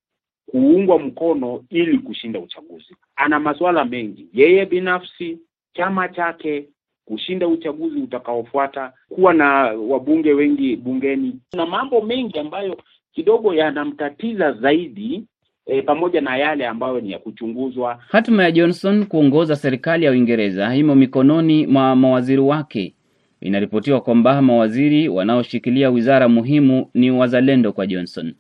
kuungwa 0.46 0.98
mkono 0.98 1.64
ili 1.70 1.98
kushinda 1.98 2.40
uchaguzi. 2.40 2.96
Ana 3.16 3.40
masuala 3.40 3.84
mengi 3.84 4.28
yeye 4.34 4.66
binafsi, 4.66 5.38
chama 5.72 6.08
chake, 6.08 6.68
kushinda 7.04 7.48
uchaguzi 7.48 7.98
utakaofuata, 8.00 8.92
kuwa 9.08 9.34
na 9.34 9.46
wabunge 9.66 10.32
wengi 10.32 10.76
bungeni, 10.76 11.40
na 11.52 11.66
mambo 11.66 12.00
mengi 12.00 12.38
ambayo 12.38 12.78
kidogo 13.12 13.54
yanamtatiza 13.54 14.52
zaidi 14.52 15.24
e, 15.70 15.82
pamoja 15.82 16.20
na 16.20 16.36
yale 16.36 16.66
ambayo 16.66 17.00
ni 17.00 17.12
ya 17.12 17.18
kuchunguzwa. 17.18 17.98
Hatima 18.08 18.42
ya 18.44 18.50
Johnson 18.52 19.06
kuongoza 19.06 19.56
serikali 19.56 20.04
ya 20.04 20.10
Uingereza 20.10 20.76
imo 20.76 20.94
mikononi 20.94 21.66
mwa 21.66 21.96
mawaziri 21.96 22.40
wake. 22.40 22.94
Inaripotiwa 23.40 24.00
kwamba 24.00 24.42
mawaziri 24.42 25.08
wanaoshikilia 25.08 25.90
wizara 25.90 26.28
muhimu 26.28 26.86
ni 26.94 27.10
wazalendo 27.10 27.72
kwa 27.72 27.86
Johnson, 27.86 28.34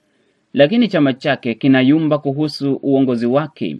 lakini 0.52 0.88
chama 0.88 1.12
chake 1.12 1.54
kinayumba 1.54 2.18
kuhusu 2.18 2.80
uongozi 2.82 3.26
wake. 3.26 3.76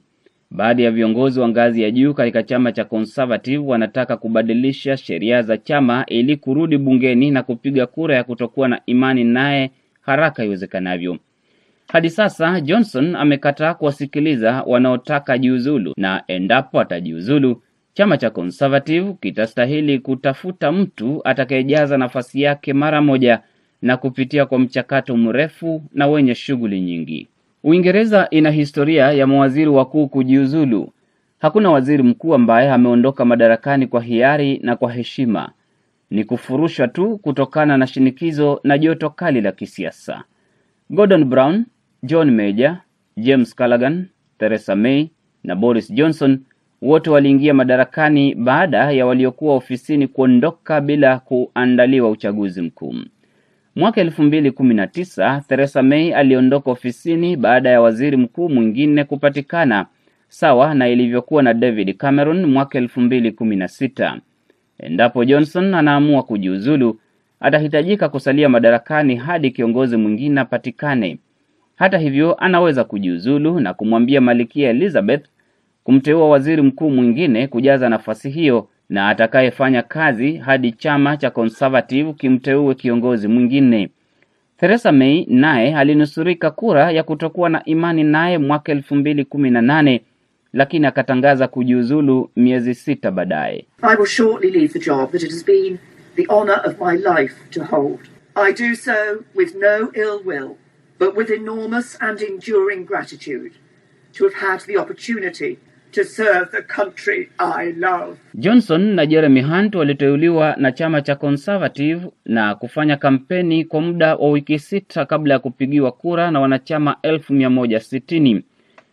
Baadhi 0.50 0.83
ya 0.83 0.90
viongozi 0.90 1.40
wa 1.40 1.49
ngazi 1.49 1.83
ya 1.83 1.90
juu 1.90 2.14
katika 2.14 2.42
chama 2.42 2.73
cha 2.73 2.85
Conservative 2.85 3.59
wanataka 3.66 4.16
kubadilisha 4.16 4.97
sheria 4.97 5.42
za 5.42 5.59
chama 5.59 6.04
ili 6.07 6.37
kurudi 6.37 6.78
bungeni 6.78 7.30
na 7.30 7.42
kupiga 7.42 7.87
kura 7.87 8.16
ya 8.16 8.25
kutokuwa 8.25 8.69
na 8.69 8.80
imani 8.87 9.25
naye 9.25 9.71
haraka 10.00 10.45
iwezekanavyo. 10.45 11.19
Hadi 11.92 12.11
sasa 12.11 12.61
Johnson 12.61 13.16
amekataa 13.16 13.75
kuwasikiliza 13.75 14.62
wanaotaka 14.66 15.38
jiuzulu, 15.38 15.94
na 15.97 16.23
endapo 16.26 16.80
atajiuzulu, 16.80 17.62
chama 17.94 18.16
cha 18.18 18.30
Conservative 18.30 19.12
kitastahili 19.20 19.99
kutafuta 19.99 20.73
mtu 20.73 21.20
atakayejaza 21.25 21.99
nafasi 21.99 22.42
yake 22.42 22.73
mara 22.73 23.00
moja 23.02 23.40
na 23.82 23.97
kupitia 23.97 24.47
kwa 24.47 24.59
mchakato 24.59 25.16
mrefu 25.16 25.82
na 25.92 26.06
wenye 26.06 26.35
shughuli 26.35 26.80
nyingi. 26.80 27.28
Uingereza 27.64 28.28
ina 28.30 28.50
historia 28.50 29.12
ya 29.12 29.26
mawaziri 29.26 29.70
wakuu 29.70 30.09
kujiuzulu. 30.09 30.92
Hakuna 31.38 31.70
waziri 31.70 32.02
mkuu 32.02 32.35
ambaye 32.35 32.70
ameondoka 32.70 33.25
madarakani 33.25 33.87
kwa 33.87 34.02
hiari 34.02 34.59
na 34.62 34.76
kwa 34.76 34.92
heshima. 34.92 35.52
Ni 36.11 36.25
kufurushwa 36.25 36.88
tu 36.88 37.18
kutokana 37.18 37.76
na 37.76 37.87
shinikizo 37.87 38.61
na 38.64 38.78
joto 38.78 39.11
kali 39.11 39.40
la 39.40 39.52
kisiasa. 39.52 40.25
Gordon 40.90 41.25
Brown, 41.25 41.64
John 42.02 42.30
Major, 42.30 42.80
James 43.16 43.54
Callaghan, 43.54 44.09
Theresa 44.38 44.76
May 44.76 45.11
na 45.45 45.54
Boris 45.54 45.92
Johnson 45.92 46.40
wote 46.83 47.11
waliingia 47.11 47.54
madarakani 47.54 48.35
baada 48.35 48.90
ya 48.92 49.07
waliokuwa 49.07 49.54
ofisini 49.54 50.07
kuondoka 50.09 50.80
bila 50.80 51.19
kuandaliwa 51.19 52.11
uchaguzi 52.11 52.62
mkuu. 52.62 52.95
Mwaka 53.76 54.00
elfu 54.00 54.23
mbili 54.23 54.50
kumi 54.50 54.75
na 54.75 54.87
tisa 54.87 55.42
Theresa 55.49 55.83
May 55.83 56.14
aliondoka 56.14 56.71
ofisini 56.71 57.37
baada 57.37 57.71
ya 57.71 57.80
waziri 57.80 58.16
mkuu 58.16 58.49
mwingine 58.49 59.04
kupatikana, 59.04 59.87
sawa 60.28 60.75
na 60.75 60.88
ilivyokuwa 60.88 61.42
na 61.42 61.54
David 61.54 61.97
Cameron 61.97 62.47
mwaka 62.47 62.78
elfu 62.78 63.00
mbili 63.00 63.33
kumi 63.33 63.57
na 63.57 63.69
sita. 63.69 64.21
Endapo 64.78 65.25
Johnson 65.25 65.75
anaamua 65.75 66.23
kujiuzulu, 66.23 67.00
atahitajika 67.40 68.09
kusalia 68.09 68.49
madarakani 68.49 69.16
hadi 69.16 69.50
kiongozi 69.50 69.97
mwingine 69.97 70.40
apatikane. 70.40 71.19
Hata 71.81 71.99
hivyo, 71.99 72.35
anaweza 72.35 72.85
kujiuzulu 72.85 73.61
na 73.61 73.75
kumwambia 73.75 74.21
Malkia 74.21 74.71
Elizabeth 74.71 75.25
kumteua 75.85 76.29
waziri 76.29 76.63
mkuu 76.63 76.91
mwingine 76.91 77.47
kujaza 77.47 77.89
nafasi 77.89 78.31
hiyo 78.31 78.69
na 78.89 79.09
atakayefanya 79.09 79.83
kazi 79.83 80.37
hadi 80.37 80.73
chama 80.73 81.17
cha 81.17 81.31
Conservative 81.31 82.13
kimteue 82.13 82.75
kiongozi 82.75 83.29
mwingine. 83.29 83.89
Theresa 84.57 84.93
May 84.93 85.25
naye 85.29 85.77
alinusurika 85.77 86.51
kura 86.51 86.91
ya 86.91 87.03
kutokuwa 87.03 87.49
na 87.49 87.65
imani 87.65 88.05
naye 88.05 88.39
mwaka 88.39 88.73
elfu 88.73 88.95
mbili 88.97 89.25
kumi 89.25 89.51
na 89.51 89.63
nane 89.63 90.01
lakini 90.53 90.87
akatangaza 90.87 91.49
kujiuzulu 91.49 92.31
miezi 92.37 92.75
sita 92.75 93.11
baadaye. 93.11 93.67
I 93.83 93.97
will 93.97 94.07
shortly 94.07 94.51
leave 94.51 94.69
the 94.73 94.79
job 94.87 95.11
that 95.13 95.23
it 95.23 95.31
has 95.31 95.45
been 95.47 95.79
the 96.17 96.27
honour 96.29 96.61
of 96.67 96.75
my 96.81 96.97
life 96.97 97.35
to 97.51 97.65
hold. 97.65 98.01
I 98.35 98.53
do 98.53 98.75
so 98.75 98.95
with 99.35 99.55
no 99.55 99.91
ill 99.95 100.21
will, 100.25 100.57
but 101.00 101.16
with 101.16 101.30
enormous 101.30 101.97
and 102.00 102.23
enduring 102.23 102.85
gratitude 102.87 103.52
to 104.12 104.25
have 104.28 104.35
had 104.35 104.61
the 104.66 104.76
opportunity 104.76 105.59
to 105.92 106.04
serve 106.04 106.50
the 106.52 106.62
country 106.62 107.28
I 107.38 107.75
love. 107.76 108.19
Johnson 108.35 108.95
na 108.95 109.07
Jeremy 109.07 109.40
Hunt 109.42 109.75
waliteuliwa 109.75 110.54
na 110.59 110.73
chama 110.73 111.02
cha 111.02 111.14
Conservative 111.16 112.07
na 112.25 112.54
kufanya 112.54 112.97
kampeni 112.97 113.64
kwa 113.64 113.80
muda 113.80 114.16
wa 114.16 114.30
wiki 114.30 114.59
sita 114.59 115.04
kabla 115.07 115.35
ya 115.35 115.40
kupigiwa 115.40 115.92
kura 115.92 116.30
na 116.30 116.40
wanachama 116.40 116.97
elfu 117.02 117.33
mia 117.33 117.50
moja 117.50 117.80
sitini. 117.80 118.45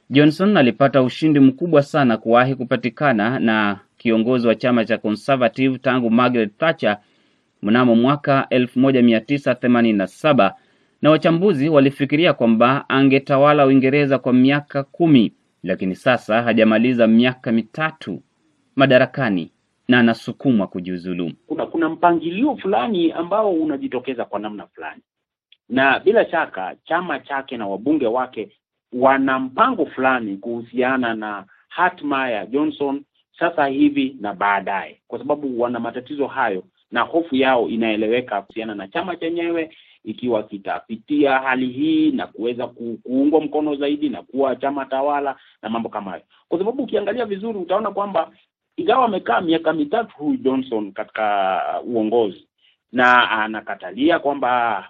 Johnson 0.10 0.58
alipata 0.58 1.02
ushindi 1.02 1.40
mkubwa 1.40 1.84
sana 1.84 2.18
kuwahi 2.18 2.56
kupatikana 2.56 3.40
na 3.40 3.80
kiongozi 3.98 4.48
wa 4.48 4.56
chama 4.56 4.86
cha 4.86 4.98
Conservative 4.98 5.78
tangu 5.78 6.10
Margaret 6.12 6.58
Thatcher 6.58 6.98
mnamo 7.62 7.96
mwaka 7.96 8.48
1987 8.52 10.52
na 11.02 11.10
wachambuzi 11.10 11.70
walifikiria 11.70 12.34
kwamba 12.34 12.86
angetawala 12.90 13.66
Uingereza 13.66 14.20
kwa 14.20 14.34
miaka 14.34 14.84
kumi, 14.84 15.34
lakini 15.64 15.96
sasa 15.96 16.42
hajamaliza 16.42 17.08
miaka 17.08 17.52
mitatu 17.52 18.22
madarakani 18.76 19.52
na 19.88 20.00
anasukumwa 20.00 20.68
kujiuzulu. 20.68 21.32
Kuna 21.48 21.66
kuna 21.66 21.90
mpangilio 21.90 22.58
fulani 22.58 23.12
ambao 23.12 23.54
unajitokeza 23.54 24.26
kwa 24.26 24.40
namna 24.40 24.68
fulani, 24.68 25.02
na 25.70 26.00
bila 26.00 26.30
shaka 26.30 26.76
chama 26.86 27.20
chake 27.20 27.58
na 27.58 27.68
wabunge 27.68 28.08
wake 28.08 28.50
wana 28.94 29.40
mpango 29.40 29.86
fulani 29.86 30.38
kuhusiana 30.38 31.16
na 31.16 31.46
hatma 31.70 32.30
ya 32.30 32.46
Johnson 32.46 33.04
sasa 33.40 33.66
hivi 33.68 34.16
na 34.22 34.34
baadaye, 34.34 35.02
kwa 35.08 35.20
sababu 35.20 35.62
wana 35.62 35.80
matatizo 35.80 36.28
hayo 36.28 36.64
na 36.92 37.02
hofu 37.02 37.36
yao 37.36 37.70
inaeleweka 37.70 38.42
kuhusiana 38.42 38.76
na 38.76 38.88
chama 38.88 39.16
chenyewe, 39.16 39.70
ikiwa 40.08 40.44
kitapitia 40.44 41.40
hali 41.40 41.68
hii 41.68 42.12
na 42.12 42.28
kuweza 42.28 42.68
kuungwa 42.68 43.42
mkono 43.42 43.76
zaidi 43.76 44.10
na 44.10 44.22
kuwa 44.22 44.56
chama 44.56 44.86
tawala 44.86 45.36
na 45.62 45.70
mambo 45.70 45.90
kama 45.90 46.12
hayo, 46.12 46.24
kwa 46.50 46.60
sababu 46.60 46.84
ukiangalia 46.84 47.26
vizuri 47.26 47.60
utaona 47.60 47.92
kwamba 47.92 48.32
ingawa 48.78 49.06
amekaa 49.06 49.42
miaka 49.42 49.74
mitatu 49.74 50.16
huyu 50.18 50.38
Johnson 50.38 50.92
katika 50.92 51.62
uongozi 51.86 52.48
na 52.92 53.32
anakatalia 53.32 54.20
kwamba 54.20 54.84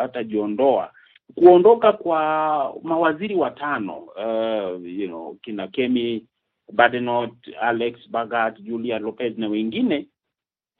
hatajiondoa 0.00 0.92
kuondoka 1.34 1.92
kwa 1.92 2.74
mawaziri 2.82 3.34
watano 3.34 3.96
uh, 3.98 4.86
you 4.86 5.06
know, 5.08 5.34
kina 5.42 5.68
Kemi 5.68 6.26
Badenoch, 6.72 7.34
Alex 7.60 8.10
Bagat, 8.10 8.60
Julia 8.60 8.98
Lopez 8.98 9.38
na 9.38 9.48
wengine 9.48 10.06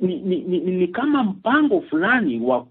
ni, 0.01 0.17
ni, 0.21 0.37
ni, 0.41 0.59
ni 0.59 0.89
kama 0.89 1.25
mpango 1.25 1.81
fulani 1.81 2.41
wa 2.41 2.67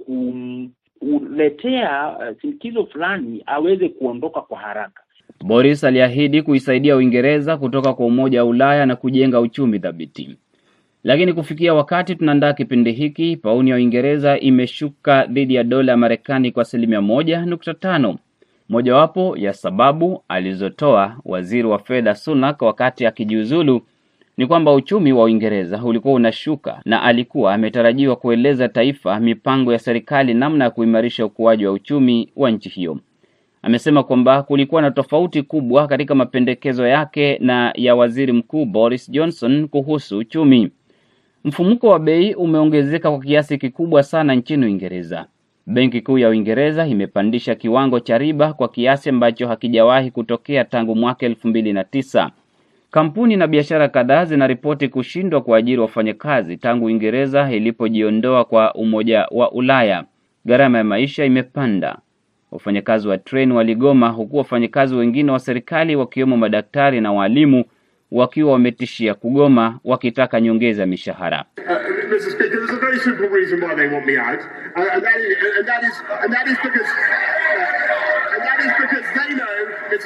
kumletea 1.00 2.17
uh, 2.17 2.41
shinikizo 2.41 2.86
fulani 2.86 3.43
aweze 3.45 3.89
kuondoka 3.89 4.41
kwa 4.41 4.57
haraka. 4.59 5.03
Boris 5.43 5.83
aliahidi 5.83 6.41
kuisaidia 6.41 6.95
Uingereza 6.95 7.57
kutoka 7.57 7.93
kwa 7.93 8.05
Umoja 8.05 8.43
wa 8.43 8.50
Ulaya 8.50 8.86
na 8.86 8.95
kujenga 8.95 9.39
uchumi 9.39 9.79
thabiti. 9.79 10.38
Lakini 11.03 11.33
kufikia 11.33 11.74
wakati 11.74 12.15
tunaandaa 12.15 12.53
kipindi 12.53 12.91
hiki, 12.91 13.38
pauni 13.38 13.69
ya 13.69 13.75
Uingereza 13.75 14.39
imeshuka 14.39 15.25
dhidi 15.25 15.55
ya 15.55 15.63
dola 15.63 15.91
ya 15.91 15.98
Marekani 15.98 16.51
kwa 16.51 16.62
asilimia 16.62 17.01
moja 17.01 17.45
nukta 17.45 17.74
tano. 17.74 18.17
Mojawapo 18.69 19.38
ya 19.38 19.53
sababu 19.53 20.24
alizotoa 20.27 21.17
waziri 21.25 21.67
wa 21.67 21.79
fedha 21.79 22.15
Sunak 22.15 22.62
wakati 22.62 23.05
akijiuzulu 23.05 23.81
ni 24.39 24.48
kwamba 24.48 24.74
uchumi 24.74 25.13
wa 25.13 25.24
Uingereza 25.24 25.84
ulikuwa 25.84 26.13
unashuka 26.13 26.81
na 26.86 27.03
alikuwa 27.03 27.53
ametarajiwa 27.53 28.15
kueleza 28.15 28.69
taifa 28.69 29.19
mipango 29.19 29.74
ya 29.74 29.79
serikali 29.79 30.34
namna 30.34 30.63
ya 30.65 30.72
kuimarisha 30.72 31.25
ukuaji 31.25 31.65
wa 31.65 31.72
uchumi 31.72 32.29
wa 32.36 32.51
nchi 32.51 32.69
hiyo. 32.69 33.00
Amesema 33.62 34.03
kwamba 34.03 34.43
kulikuwa 34.43 34.81
na 34.81 34.91
tofauti 34.91 35.41
kubwa 35.41 35.88
katika 35.88 36.15
mapendekezo 36.15 36.88
yake 36.88 37.38
na 37.41 37.74
ya 37.75 37.96
waziri 37.96 38.34
mkuu 38.34 38.65
Boris 38.65 39.12
Johnson 39.12 39.67
kuhusu 39.67 40.17
uchumi. 40.17 40.72
Mfumuko 41.43 41.88
wa 41.88 42.00
bei 42.00 42.34
umeongezeka 42.36 43.10
kwa 43.12 43.19
kiasi 43.19 43.58
kikubwa 43.58 44.03
sana 44.03 44.36
nchini 44.36 44.65
Uingereza. 44.65 45.25
Benki 45.67 46.01
Kuu 46.01 46.17
ya 46.17 46.29
Uingereza 46.29 46.88
imepandisha 46.88 47.55
kiwango 47.55 48.00
cha 48.00 48.17
riba 48.17 48.53
kwa 48.53 48.67
kiasi 48.69 49.10
ambacho 49.10 49.48
hakijawahi 49.48 50.12
kutokea 50.12 50.65
tangu 50.65 50.96
mwaka 50.96 51.25
elfu 51.25 51.48
mbili 51.48 51.74
na 51.74 51.84
tisa. 51.84 52.31
Kampuni 52.91 53.36
na 53.36 53.48
biashara 53.48 53.88
kadhaa 53.88 54.25
zinaripoti 54.25 54.88
kushindwa 54.88 55.41
kuajiri 55.41 55.81
wafanyakazi 55.81 56.58
tangu 56.58 56.86
Uingereza 56.86 57.51
ilipojiondoa 57.51 58.46
kwa 58.46 58.74
Umoja 58.75 59.27
wa 59.31 59.51
Ulaya. 59.51 60.03
Gharama 60.46 60.77
ya 60.77 60.84
maisha 60.84 61.25
imepanda. 61.25 61.98
Wafanyakazi 62.51 63.08
wa 63.08 63.17
treni 63.17 63.53
waligoma, 63.53 64.10
huku 64.10 64.38
wafanyakazi 64.38 64.96
wengine 64.96 65.31
wa 65.31 65.39
serikali 65.39 65.96
wakiwemo 65.96 66.38
madaktari 66.38 67.01
na 67.01 67.12
waalimu 67.13 67.65
wakiwa 68.12 68.51
wametishia 68.51 69.13
kugoma 69.13 69.79
wakitaka 69.84 70.41
nyongeza 70.41 70.86
mishahara. 70.86 71.46
Uh, 71.58 71.75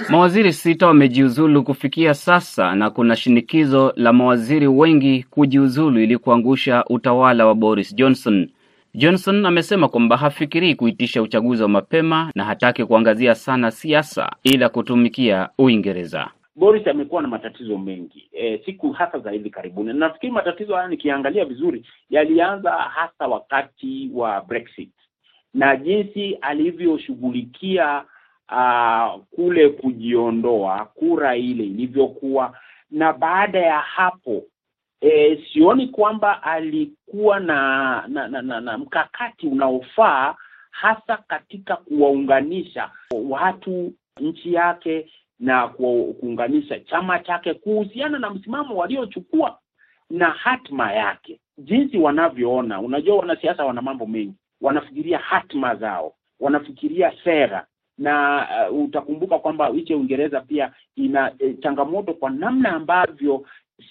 Mawaziri 0.10 0.54
sita 0.54 0.88
wamejiuzulu 0.88 1.64
kufikia 1.64 2.14
sasa 2.14 2.76
na 2.76 2.90
kuna 2.90 3.16
shinikizo 3.16 3.94
la 3.96 4.14
mawaziri 4.14 4.68
wengi 4.68 5.24
kujiuzulu 5.30 6.00
ili 6.00 6.18
kuangusha 6.18 6.86
utawala 6.90 7.46
wa 7.46 7.56
Boris 7.56 7.96
Johnson. 7.96 8.50
Johnson 8.96 9.46
amesema 9.46 9.88
kwamba 9.88 10.18
hafikirii 10.18 10.76
kuitisha 10.76 11.22
uchaguzi 11.22 11.64
wa 11.64 11.70
mapema 11.70 12.32
na 12.36 12.44
hataki 12.46 12.86
kuangazia 12.86 13.36
sana 13.36 13.72
siasa 13.72 14.30
ila 14.44 14.70
kutumikia 14.70 15.50
Uingereza. 15.58 16.28
Boris 16.56 16.88
amekuwa 16.88 17.22
na 17.22 17.28
matatizo 17.28 17.78
mengi 17.78 18.30
e, 18.32 18.62
siku 18.66 18.92
hasa 18.92 19.20
za 19.20 19.32
hivi 19.32 19.50
karibuni. 19.50 19.94
Nafikiri 19.94 20.32
matatizo 20.32 20.76
haya 20.76 20.88
nikiangalia 20.88 21.46
vizuri 21.46 21.86
yalianza 22.10 22.72
hasa 22.72 23.28
wakati 23.28 24.10
wa 24.14 24.42
Brexit 24.42 24.90
na 25.54 25.76
jinsi 25.76 26.38
alivyoshughulikia 26.42 28.04
uh, 28.54 29.22
kule 29.36 29.70
kujiondoa 29.70 30.86
kura 30.86 31.36
ile 31.36 31.64
ilivyokuwa, 31.64 32.58
na 32.92 33.14
baada 33.14 33.60
ya 33.60 33.80
hapo 33.80 34.44
e, 35.02 35.36
sioni 35.54 35.88
kwamba 35.88 36.44
alikuwa 36.44 37.40
na 37.40 38.04
na, 38.08 38.28
na, 38.28 38.42
na, 38.42 38.62
na 38.62 38.78
mkakati 38.78 39.48
unaofaa 39.48 40.36
hasa 40.72 41.18
katika 41.18 41.76
kuwaunganisha 41.76 42.92
watu 43.30 43.94
nchi 44.20 44.54
yake 44.54 45.12
na 45.40 45.68
kuunganisha 45.68 46.80
chama 46.80 47.20
chake 47.20 47.54
kuhusiana 47.54 48.20
na 48.20 48.30
msimamo 48.30 48.76
waliochukua 48.76 49.58
na 50.10 50.30
hatma 50.30 50.94
yake, 50.94 51.40
jinsi 51.58 51.98
wanavyoona. 51.98 52.82
Unajua, 52.82 53.16
wanasiasa 53.18 53.66
wana 53.66 53.82
mambo 53.82 54.06
mengi, 54.06 54.34
wanafikiria 54.62 55.18
hatma 55.18 55.76
zao, 55.76 56.14
wanafikiria 56.40 57.14
sera 57.24 57.66
na 57.98 58.48
uh, 58.72 58.84
utakumbuka 58.84 59.40
kwamba 59.40 59.70
nchi 59.70 59.96
Uingereza 59.96 60.42
pia 60.42 60.72
ina 60.96 61.32
e, 61.40 61.54
changamoto 61.54 62.14
kwa 62.14 62.30
namna 62.30 62.72
ambavyo 62.72 63.46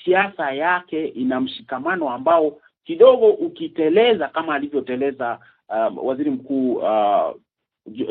siasa 0.04 0.52
yake 0.52 1.06
ina 1.06 1.40
mshikamano 1.40 2.10
ambao 2.10 2.58
kidogo 2.84 3.30
ukiteleza 3.30 4.28
kama 4.28 4.54
alivyoteleza 4.54 5.38
uh, 5.68 6.06
waziri 6.06 6.30
mkuu 6.30 6.72
uh, 6.74 7.36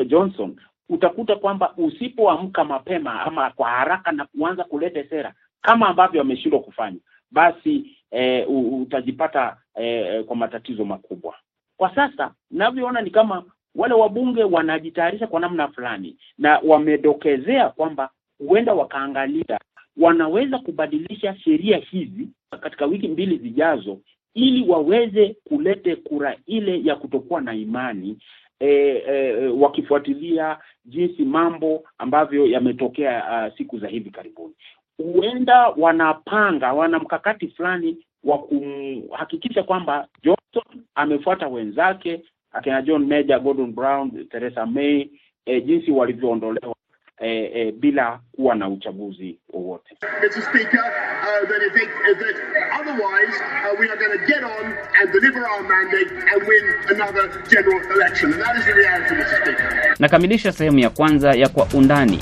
Johnson 0.06 0.56
utakuta 0.88 1.36
kwamba 1.36 1.74
usipoamka 1.76 2.64
mapema 2.64 3.20
ama 3.20 3.50
kwa 3.50 3.68
haraka 3.68 4.12
na 4.12 4.26
kuanza 4.26 4.64
kuleta 4.64 5.04
sera 5.08 5.34
kama 5.62 5.88
ambavyo 5.88 6.20
ameshindwa 6.20 6.60
kufanya, 6.60 6.98
basi 7.30 7.96
e, 8.10 8.44
utajipata 8.44 9.56
e, 9.74 10.22
kwa 10.22 10.36
matatizo 10.36 10.84
makubwa. 10.84 11.34
Kwa 11.76 11.94
sasa 11.94 12.34
navyoona 12.50 13.00
ni 13.00 13.10
kama 13.10 13.44
wale 13.74 13.94
wabunge 13.94 14.44
wanajitayarisha 14.44 15.26
kwa 15.26 15.40
namna 15.40 15.68
fulani, 15.68 16.16
na 16.38 16.58
wamedokezea 16.64 17.68
kwamba 17.68 18.10
huenda 18.38 18.74
wakaangalia 18.74 19.58
wanaweza 19.96 20.58
kubadilisha 20.58 21.36
sheria 21.36 21.76
hizi 21.78 22.28
katika 22.60 22.86
wiki 22.86 23.08
mbili 23.08 23.38
zijazo, 23.38 23.98
ili 24.34 24.68
waweze 24.68 25.36
kulete 25.48 25.96
kura 25.96 26.36
ile 26.46 26.82
ya 26.84 26.96
kutokuwa 26.96 27.40
na 27.40 27.54
imani 27.54 28.18
e, 28.60 28.68
e, 29.08 29.46
wakifuatilia 29.46 30.58
jinsi 30.84 31.24
mambo 31.24 31.84
ambavyo 31.98 32.46
yametokea 32.46 33.24
uh, 33.48 33.56
siku 33.58 33.78
za 33.78 33.88
hivi 33.88 34.10
karibuni. 34.10 34.54
Huenda 34.96 35.68
wanapanga, 35.68 36.72
wana 36.72 36.98
mkakati 36.98 37.48
fulani 37.48 37.96
wa 38.24 38.38
kuhakikisha 38.38 39.62
kwamba 39.62 40.08
Johnson 40.22 40.82
amefuata 40.94 41.48
wenzake 41.48 42.22
akina 42.52 42.82
John 42.82 43.08
Major, 43.08 43.40
Gordon 43.40 43.72
Brown, 43.72 44.10
Theresa 44.30 44.66
May 44.66 45.10
e, 45.46 45.60
jinsi 45.60 45.90
walivyoondolewa 45.90 46.74
e, 47.20 47.50
e, 47.54 47.72
bila 47.72 48.20
kuwa 48.32 48.54
na 48.54 48.68
uchaguzi 48.68 49.38
wowote. 49.52 49.96
Mr. 50.22 50.42
Speaker, 50.42 50.80
uh, 50.80 51.48
that 51.48 51.62
if, 51.62 51.76
it, 51.82 51.88
if 52.10 52.18
that 52.18 52.36
otherwise 52.80 53.34
uh, 53.40 53.80
we 53.80 53.88
are 53.90 53.96
going 53.96 54.18
to 54.18 54.26
get 54.26 54.42
on 54.44 54.64
and 55.00 55.12
deliver 55.12 55.46
our 55.46 55.62
mandate 55.62 56.10
and 56.10 56.42
win 56.48 56.64
another 56.90 57.42
general 57.48 57.80
election. 57.96 58.32
And 58.32 58.42
that 58.42 58.56
is 58.56 58.66
the 58.66 58.74
reality, 58.74 59.14
Mr. 59.14 59.42
Speaker. 59.42 59.94
Nakamilisha 59.98 60.52
sehemu 60.52 60.78
ya 60.78 60.90
kwanza 60.90 61.32
ya 61.34 61.48
Kwa 61.48 61.66
Undani. 61.74 62.18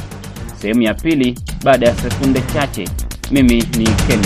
Sehemu 0.56 0.82
ya 0.82 0.94
pili 0.94 1.38
baada 1.64 1.86
ya 1.86 1.94
sekunde 1.94 2.40
chache. 2.52 2.88
Mimi 3.30 3.54
ni 3.78 3.84
Ken 3.84 4.20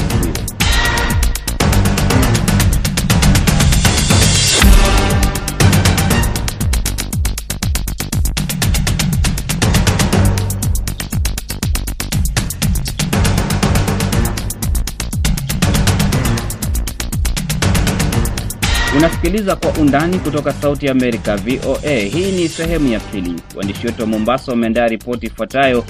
Unasikiliza 19.25 19.57
Kwa 19.57 19.73
Undani 19.83 20.19
kutoka 20.19 20.53
Sauti 20.53 20.89
Amerika, 20.89 21.37
VOA. 21.37 21.91
Hii 21.99 22.33
ni 22.33 22.49
sehemu 22.49 22.93
ya 22.93 23.01
pili. 23.01 23.35
Waandishi 23.57 23.87
wetu 23.87 24.01
wa 24.01 24.07
Mombasa 24.09 24.53
wameandaa 24.53 24.87
ripoti 24.87 25.27
ifuatayo 25.27 25.85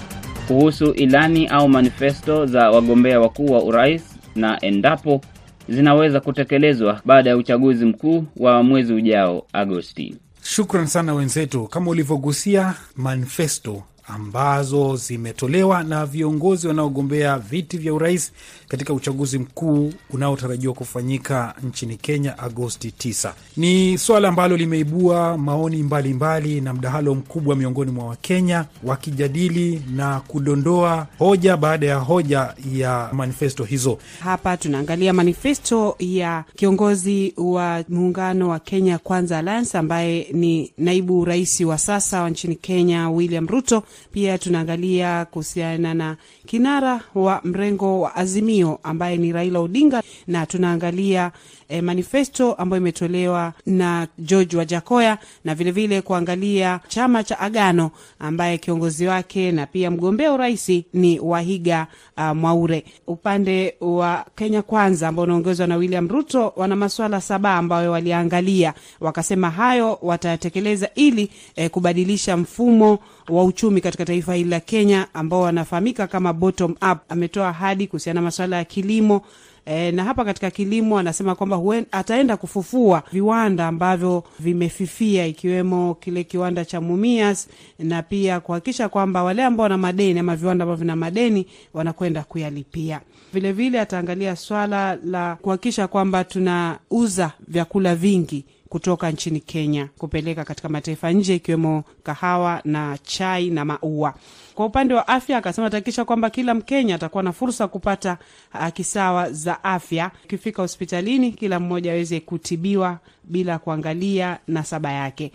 kuhusu 0.48 0.84
ilani 0.92 1.46
au 1.46 1.68
manifesto 1.68 2.46
za 2.46 2.70
wagombea 2.70 3.20
wakuu 3.20 3.46
wa 3.52 3.62
urais 3.64 4.02
na 4.36 4.60
endapo 4.64 5.20
zinaweza 5.68 6.20
kutekelezwa 6.20 7.00
baada 7.04 7.30
ya 7.30 7.36
uchaguzi 7.36 7.84
mkuu 7.84 8.24
wa 8.36 8.62
mwezi 8.62 8.92
ujao 8.94 9.46
Agosti. 9.52 10.14
Shukran 10.42 10.86
sana 10.86 11.14
wenzetu, 11.14 11.66
kama 11.68 11.90
ulivyogusia 11.90 12.74
manifesto 12.96 13.82
ambazo 14.06 14.96
zimetolewa 14.96 15.82
na 15.82 16.06
viongozi 16.06 16.68
wanaogombea 16.68 17.38
viti 17.38 17.78
vya 17.78 17.94
urais 17.94 18.32
katika 18.68 18.92
uchaguzi 18.92 19.38
mkuu 19.38 19.92
unaotarajiwa 20.10 20.74
kufanyika 20.74 21.54
nchini 21.62 21.96
Kenya 21.96 22.38
Agosti 22.38 22.88
9. 22.98 23.32
Ni 23.56 23.98
swala 23.98 24.28
ambalo 24.28 24.56
limeibua 24.56 25.38
maoni 25.38 25.82
mbalimbali 25.82 26.14
mbali 26.48 26.60
na 26.60 26.74
mdahalo 26.74 27.14
mkubwa 27.14 27.56
miongoni 27.56 27.90
mwa 27.90 28.04
Wakenya 28.06 28.64
wakijadili 28.82 29.82
na 29.94 30.20
kudondoa 30.20 31.06
hoja 31.18 31.56
baada 31.56 31.86
ya 31.86 31.96
hoja 31.96 32.54
ya 32.74 33.08
manifesto 33.12 33.64
hizo. 33.64 33.98
Hapa 34.20 34.56
tunaangalia 34.56 35.12
manifesto 35.12 35.96
ya 35.98 36.44
kiongozi 36.56 37.34
wa 37.36 37.84
muungano 37.88 38.48
wa 38.48 38.58
Kenya 38.58 38.98
Kwanza 38.98 39.38
Alliance 39.38 39.78
ambaye 39.78 40.28
ni 40.32 40.72
naibu 40.78 41.24
rais 41.24 41.60
wa 41.60 41.78
sasa 41.78 42.22
wa 42.22 42.30
nchini 42.30 42.54
Kenya 42.56 43.10
William 43.10 43.46
Ruto 43.48 43.82
Pia 44.12 44.38
tunaangalia 44.38 45.24
kuhusiana 45.24 45.94
na 45.94 46.16
kinara 46.46 47.00
wa 47.14 47.40
mrengo 47.44 48.00
wa 48.00 48.16
Azimio 48.16 48.78
ambaye 48.82 49.16
ni 49.16 49.32
Raila 49.32 49.60
Odinga, 49.60 50.02
na 50.26 50.46
tunaangalia 50.46 51.32
eh, 51.68 51.82
manifesto 51.82 52.52
ambayo 52.52 52.80
imetolewa 52.80 53.52
na 53.66 54.06
George 54.18 54.56
Wajakoya 54.56 55.18
na 55.44 55.54
vilevile 55.54 55.86
vile 55.88 56.02
kuangalia 56.02 56.80
chama 56.88 57.24
cha 57.24 57.38
Agano 57.40 57.90
ambaye 58.18 58.58
kiongozi 58.58 59.06
wake 59.06 59.52
na 59.52 59.66
pia 59.66 59.90
mgombea 59.90 60.32
urais 60.32 60.72
ni 60.92 61.20
Wahiga 61.20 61.86
uh, 62.16 62.24
Mwaure. 62.36 62.84
Upande 63.06 63.74
wa 63.80 64.26
Kenya 64.36 64.62
Kwanza 64.62 65.08
ambao 65.08 65.22
unaongezwa 65.24 65.66
na 65.66 65.76
William 65.76 66.08
Ruto 66.08 66.52
wana 66.56 66.76
maswala 66.76 67.20
saba 67.20 67.54
ambayo 67.54 67.90
waliangalia, 67.92 68.74
wakasema 69.00 69.50
hayo 69.50 69.98
watayatekeleza 70.02 70.88
ili 70.94 71.30
eh, 71.56 71.70
kubadilisha 71.70 72.36
mfumo 72.36 72.98
wa 73.28 73.44
uchumi 73.44 73.80
katika 73.80 74.04
taifa 74.04 74.34
hili 74.34 74.50
la 74.50 74.60
Kenya 74.60 75.06
ambao 75.14 75.40
wanafahamika 75.40 76.06
kama 76.06 76.32
bottom 76.32 76.70
up. 76.70 76.98
Ametoa 77.08 77.48
ahadi 77.48 77.86
kuhusiana 77.86 78.20
na 78.20 78.24
masuala 78.24 78.56
ya 78.56 78.64
kilimo 78.64 79.22
E, 79.66 79.92
na 79.92 80.04
hapa 80.04 80.24
katika 80.24 80.50
kilimo 80.50 80.98
anasema 80.98 81.34
kwamba 81.34 81.60
ataenda 81.92 82.36
kufufua 82.36 83.02
viwanda 83.12 83.66
ambavyo 83.68 84.24
vimefifia 84.40 85.26
ikiwemo 85.26 85.94
kile 85.94 86.24
kiwanda 86.24 86.64
cha 86.64 86.80
Mumias 86.80 87.48
na 87.78 88.02
pia 88.02 88.40
kuhakikisha 88.40 88.88
kwamba 88.88 89.22
wale 89.22 89.44
ambao 89.44 89.62
wana 89.62 89.78
madeni 89.78 90.20
ama 90.20 90.36
viwanda 90.36 90.62
ambavyo 90.62 90.80
vina 90.80 90.96
madeni 90.96 91.46
wanakwenda 91.74 92.22
kuyalipia. 92.22 93.00
Vilevile 93.32 93.80
ataangalia 93.80 94.36
swala 94.36 94.96
la 95.04 95.36
kuhakikisha 95.36 95.88
kwamba 95.88 96.24
tunauza 96.24 97.32
vyakula 97.48 97.94
vingi 97.94 98.44
kutoka 98.74 99.10
nchini 99.10 99.40
Kenya 99.40 99.88
kupeleka 99.98 100.44
katika 100.44 100.68
mataifa 100.68 101.10
nje 101.12 101.34
ikiwemo 101.34 101.84
kahawa 102.02 102.60
na 102.64 102.98
chai 103.02 103.50
na 103.50 103.64
maua. 103.64 104.14
Kwa 104.54 104.66
upande 104.66 104.94
wa 104.94 105.08
afya 105.08 105.38
akasema 105.38 105.66
atahakikisha 105.66 106.04
kwamba 106.04 106.30
kila 106.30 106.54
Mkenya 106.54 106.94
atakuwa 106.94 107.22
na 107.22 107.32
fursa 107.32 107.68
kupata 107.68 108.18
haki 108.50 108.84
sawa 108.84 109.32
za 109.32 109.64
afya. 109.64 110.10
Ukifika 110.24 110.62
hospitalini, 110.62 111.32
kila 111.32 111.60
mmoja 111.60 111.92
aweze 111.92 112.20
kutibiwa 112.20 112.98
bila 113.24 113.58
kuangalia 113.58 114.38
nasaba 114.48 114.92
yake. 114.92 115.32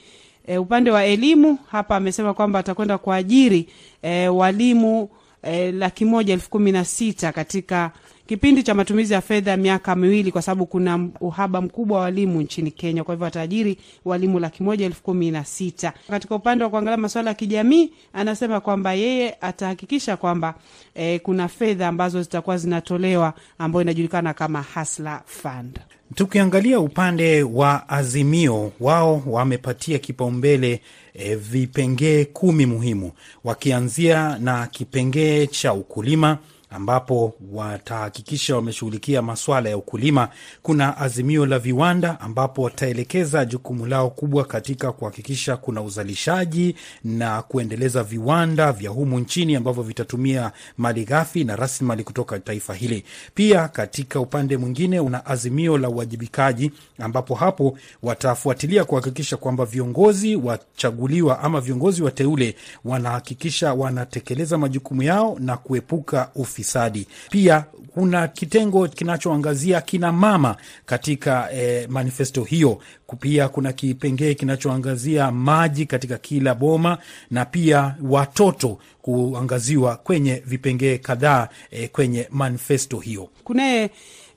E, 0.47 0.57
upande 0.57 0.91
wa 0.91 1.05
elimu 1.05 1.57
hapa 1.71 1.95
amesema 1.95 2.33
kwamba 2.33 2.59
atakwenda 2.59 2.97
kuajiri 2.97 3.69
e, 4.01 4.27
walimu 4.27 5.09
e, 5.43 5.71
laki 5.71 6.05
elfu 6.27 6.49
kumi 6.49 6.71
na 6.71 6.85
sita 6.85 7.31
katika 7.31 7.91
kipindi 8.29 8.63
cha 8.63 8.73
matumizi 8.73 9.13
ya 9.13 9.21
fedha 9.21 9.57
miaka 9.57 9.95
miwili, 9.95 10.31
kwa 10.31 10.41
sababu 10.41 10.65
kuna 10.65 11.09
uhaba 11.21 11.61
mkubwa 11.61 11.97
wa 11.97 12.03
walimu 12.03 12.41
nchini 12.41 12.71
Kenya. 12.71 13.03
Kwa 13.03 13.13
hivyo 13.15 13.25
wataajiri 13.25 13.77
walimu 14.05 14.39
laki 14.39 14.63
moja 14.63 14.85
elfu 14.85 15.03
kumi 15.03 15.31
na 15.31 15.45
sita. 15.45 15.93
Katika 16.09 16.35
upande 16.35 16.63
wa 16.63 16.69
kuangalia 16.69 16.97
masuala 16.97 17.29
ya 17.29 17.33
kijamii, 17.33 17.91
anasema 18.13 18.59
kwamba 18.59 18.93
yeye 18.93 19.37
atahakikisha 19.41 20.17
kwamba 20.17 20.53
eh, 20.95 21.19
kuna 21.23 21.47
fedha 21.47 21.87
ambazo 21.87 22.21
zitakuwa 22.23 22.57
zinatolewa 22.57 23.33
ambayo 23.57 23.81
inajulikana 23.81 24.33
kama 24.33 24.61
Hasla 24.61 25.21
Fund. 25.25 25.79
Tukiangalia 26.15 26.79
upande 26.79 27.43
wa 27.43 27.89
Azimio, 27.89 28.71
wao 28.79 29.23
wamepatia 29.25 29.99
kipaumbele 29.99 30.81
e, 31.13 31.35
vipengee 31.35 32.25
kumi 32.25 32.65
muhimu, 32.65 33.11
wakianzia 33.43 34.37
na 34.39 34.67
kipengee 34.67 35.47
cha 35.47 35.73
ukulima 35.73 36.37
ambapo 36.69 37.33
watahakikisha 37.51 38.55
wameshughulikia 38.55 39.21
maswala 39.21 39.69
ya 39.69 39.77
ukulima. 39.77 40.29
Kuna 40.61 40.97
azimio 40.97 41.45
la 41.45 41.59
viwanda, 41.59 42.19
ambapo 42.21 42.61
wataelekeza 42.61 43.45
jukumu 43.45 43.85
lao 43.85 44.09
kubwa 44.09 44.45
katika 44.45 44.91
kuhakikisha 44.91 45.57
kuna 45.57 45.81
uzalishaji 45.81 46.75
na 47.03 47.41
kuendeleza 47.41 48.03
viwanda 48.03 48.71
vya 48.71 48.89
humu 48.89 49.19
nchini 49.19 49.55
ambavyo 49.55 49.83
vitatumia 49.83 50.51
mali 50.77 51.05
ghafi 51.05 51.43
na 51.43 51.55
rasilimali 51.55 52.03
kutoka 52.03 52.39
taifa 52.39 52.73
hili. 52.73 53.03
Pia 53.35 53.67
katika 53.67 54.19
upande 54.19 54.57
mwingine, 54.57 54.99
una 54.99 55.25
azimio 55.25 55.77
la 55.77 55.89
uwajibikaji, 55.89 56.71
ambapo 56.99 57.35
hapo 57.35 57.77
watafuatilia 58.03 58.85
kuhakikisha 58.85 59.37
kwamba 59.37 59.65
viongozi 59.65 60.35
wachaguliwa 60.35 61.39
ama 61.39 61.61
viongozi 61.61 62.03
wateule 62.03 62.55
wanahakikisha 62.85 63.73
wanatekeleza 63.73 64.57
majukumu 64.57 65.03
yao 65.03 65.37
na 65.39 65.57
kuepuka 65.57 66.29
ufisadi. 66.59 67.07
Pia 67.29 67.65
kuna 67.93 68.27
kitengo 68.27 68.87
kinachoangazia 68.87 69.81
kina 69.81 70.11
mama 70.11 70.55
katika 70.85 71.51
eh, 71.51 71.89
manifesto 71.89 72.43
hiyo. 72.43 72.79
Pia 73.15 73.47
kuna 73.49 73.73
kipengee 73.73 74.33
kinachoangazia 74.33 75.31
maji 75.31 75.85
katika 75.85 76.17
kila 76.17 76.55
boma 76.55 76.97
na 77.31 77.45
pia 77.45 77.95
watoto 78.03 78.77
kuangaziwa 79.01 79.95
kwenye 79.95 80.43
vipengee 80.45 80.97
kadhaa 80.97 81.47
e, 81.71 81.87
kwenye 81.87 82.27
manifesto 82.31 82.97
hiyo. 82.99 83.29
Kunaye 83.43 83.89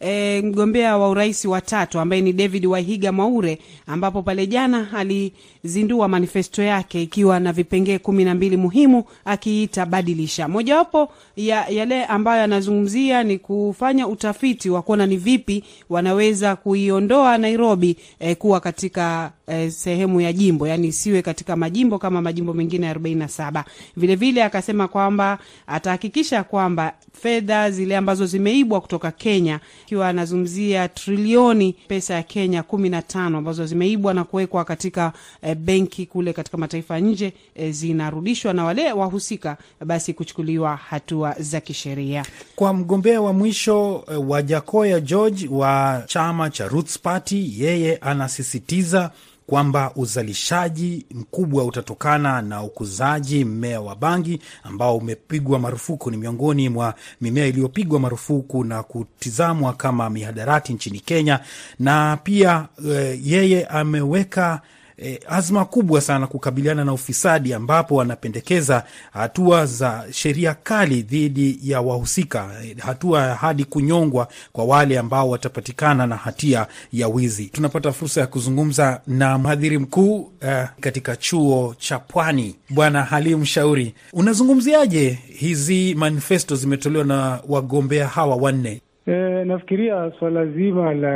E, 0.05 0.43
mgombea 0.43 0.97
wa 0.99 1.09
urais 1.09 1.45
wa 1.45 1.61
tatu 1.61 2.01
ambaye 2.01 2.23
ni 2.23 2.33
David 2.33 2.67
Wahiga 2.67 3.13
Mwaure, 3.13 3.59
ambapo 3.87 4.23
pale 4.23 4.47
jana 4.47 4.89
alizindua 4.95 6.09
manifesto 6.09 6.63
yake 6.63 7.03
ikiwa 7.03 7.41
na 7.41 7.53
vipengee 7.53 7.99
kumi 7.99 8.25
na 8.25 8.35
mbili 8.35 8.57
muhimu 8.57 9.05
akiita 9.25 9.87
badilisha. 9.87 10.49
Mojawapo 10.49 11.13
ya 11.37 11.69
yale 11.69 12.05
ambayo 12.05 12.43
anazungumzia 12.43 13.23
ni 13.23 13.39
kufanya 13.39 14.09
utafiti 14.09 14.71
wa 14.71 14.83
kuona 14.83 15.07
ni 15.07 15.17
vipi 15.17 15.65
wanaweza 15.91 16.57
kuiondoa 16.57 17.39
Nairobi 17.39 17.97
e, 18.21 18.35
kuwa 18.35 18.61
katika 18.63 19.33
e, 19.53 19.71
sehemu 19.71 20.21
ya 20.21 20.33
jimbo, 20.33 20.69
yani 20.69 20.87
isiwe 20.89 21.23
katika 21.23 21.57
majimbo 21.57 21.99
kama 21.99 22.23
majimbo 22.23 22.55
mengine 22.55 22.87
ya 22.87 22.95
47. 22.95 23.65
Vilevile 23.97 24.45
akasema 24.45 24.89
kwamba 24.89 25.39
atahakikisha 25.67 26.45
kwamba 26.45 26.93
fedha 27.23 27.71
zile 27.71 27.97
ambazo 27.97 28.27
zimeibwa 28.27 28.81
kutoka 28.81 29.11
Kenya 29.11 29.61
ikiwa 29.87 30.09
anazungumzia 30.09 30.89
trilioni 30.89 31.77
pesa 31.89 32.15
ya 32.15 32.23
Kenya 32.23 32.63
kumi 32.63 32.89
na 32.89 33.03
tano 33.03 33.39
ambazo 33.39 33.67
zimeibwa 33.67 34.15
na 34.15 34.25
kuwekwa 34.25 34.65
katika 34.65 35.13
eh, 35.43 35.55
benki 35.57 36.07
kule 36.07 36.33
katika 36.33 36.57
mataifa 36.57 37.01
nje 37.01 37.33
eh, 37.55 37.73
zinarudishwa 37.73 38.53
na 38.53 38.65
wale 38.65 38.93
wahusika 38.93 39.57
basi 39.85 40.15
kuchukuliwa 40.15 40.77
hatua 40.77 41.35
za 41.39 41.61
kisheria. 41.61 42.25
Kwa 42.57 42.73
mgombea 42.75 43.21
wa 43.21 43.33
mwisho 43.33 44.05
eh, 44.13 44.29
wa 44.29 44.43
Jakoya 44.43 45.01
George 45.01 45.49
wa 45.51 46.03
chama 46.07 46.51
cha 46.51 46.69
Roots 46.69 46.99
Party, 46.99 47.55
yeye 47.63 47.97
anasisitiza 47.97 49.11
kwamba 49.47 49.93
uzalishaji 49.97 51.07
mkubwa 51.11 51.65
utatokana 51.65 52.43
na 52.43 52.63
ukuzaji 52.63 53.45
mmea 53.45 53.81
wa 53.81 53.97
bangi 53.97 54.41
ambao 54.63 54.97
umepigwa 54.97 55.59
marufuku. 55.59 56.11
Ni 56.11 56.17
miongoni 56.17 56.69
mwa 56.69 56.95
mimea 57.21 57.47
iliyopigwa 57.47 58.01
marufuku 58.01 58.65
na 58.65 58.83
kutizamwa 58.83 59.73
kama 59.73 60.11
mihadarati 60.11 60.73
nchini 60.75 61.01
Kenya. 61.01 61.41
Na 61.79 62.19
pia 62.23 62.69
e, 62.91 63.21
yeye 63.25 63.67
ameweka 63.67 64.61
E, 65.05 65.21
azma 65.29 65.65
kubwa 65.65 66.01
sana 66.01 66.27
kukabiliana 66.27 66.85
na 66.85 66.93
ufisadi 66.93 67.55
ambapo 67.55 67.95
wanapendekeza 67.95 68.85
hatua 69.13 69.67
za 69.67 70.05
sheria 70.11 70.55
kali 70.55 71.03
dhidi 71.03 71.59
ya 71.63 71.81
wahusika, 71.81 72.51
hatua 72.79 73.23
hadi 73.35 73.65
kunyongwa 73.65 74.29
kwa 74.53 74.65
wale 74.65 74.99
ambao 74.99 75.29
watapatikana 75.31 76.07
na 76.07 76.17
hatia 76.17 76.67
ya 76.93 77.09
wizi. 77.09 77.45
Tunapata 77.47 77.93
fursa 77.93 78.21
ya 78.21 78.27
kuzungumza 78.27 79.01
na 79.07 79.39
mhadhiri 79.39 79.79
mkuu 79.79 80.31
eh, 80.41 80.67
katika 80.81 81.17
chuo 81.17 81.75
cha 81.79 81.99
Pwani, 81.99 82.57
Bwana 82.71 83.03
Halim 83.03 83.45
Shauri. 83.45 83.95
Unazungumziaje 84.13 85.19
hizi 85.29 85.95
manifesto 85.95 86.55
zimetolewa 86.57 87.05
na 87.05 87.39
wagombea 87.49 88.07
hawa 88.09 88.37
wanne? 88.37 88.81
E, 89.07 89.45
nafikiria 89.45 90.13
swala 90.19 90.47
zima 90.47 90.95
la 90.95 91.15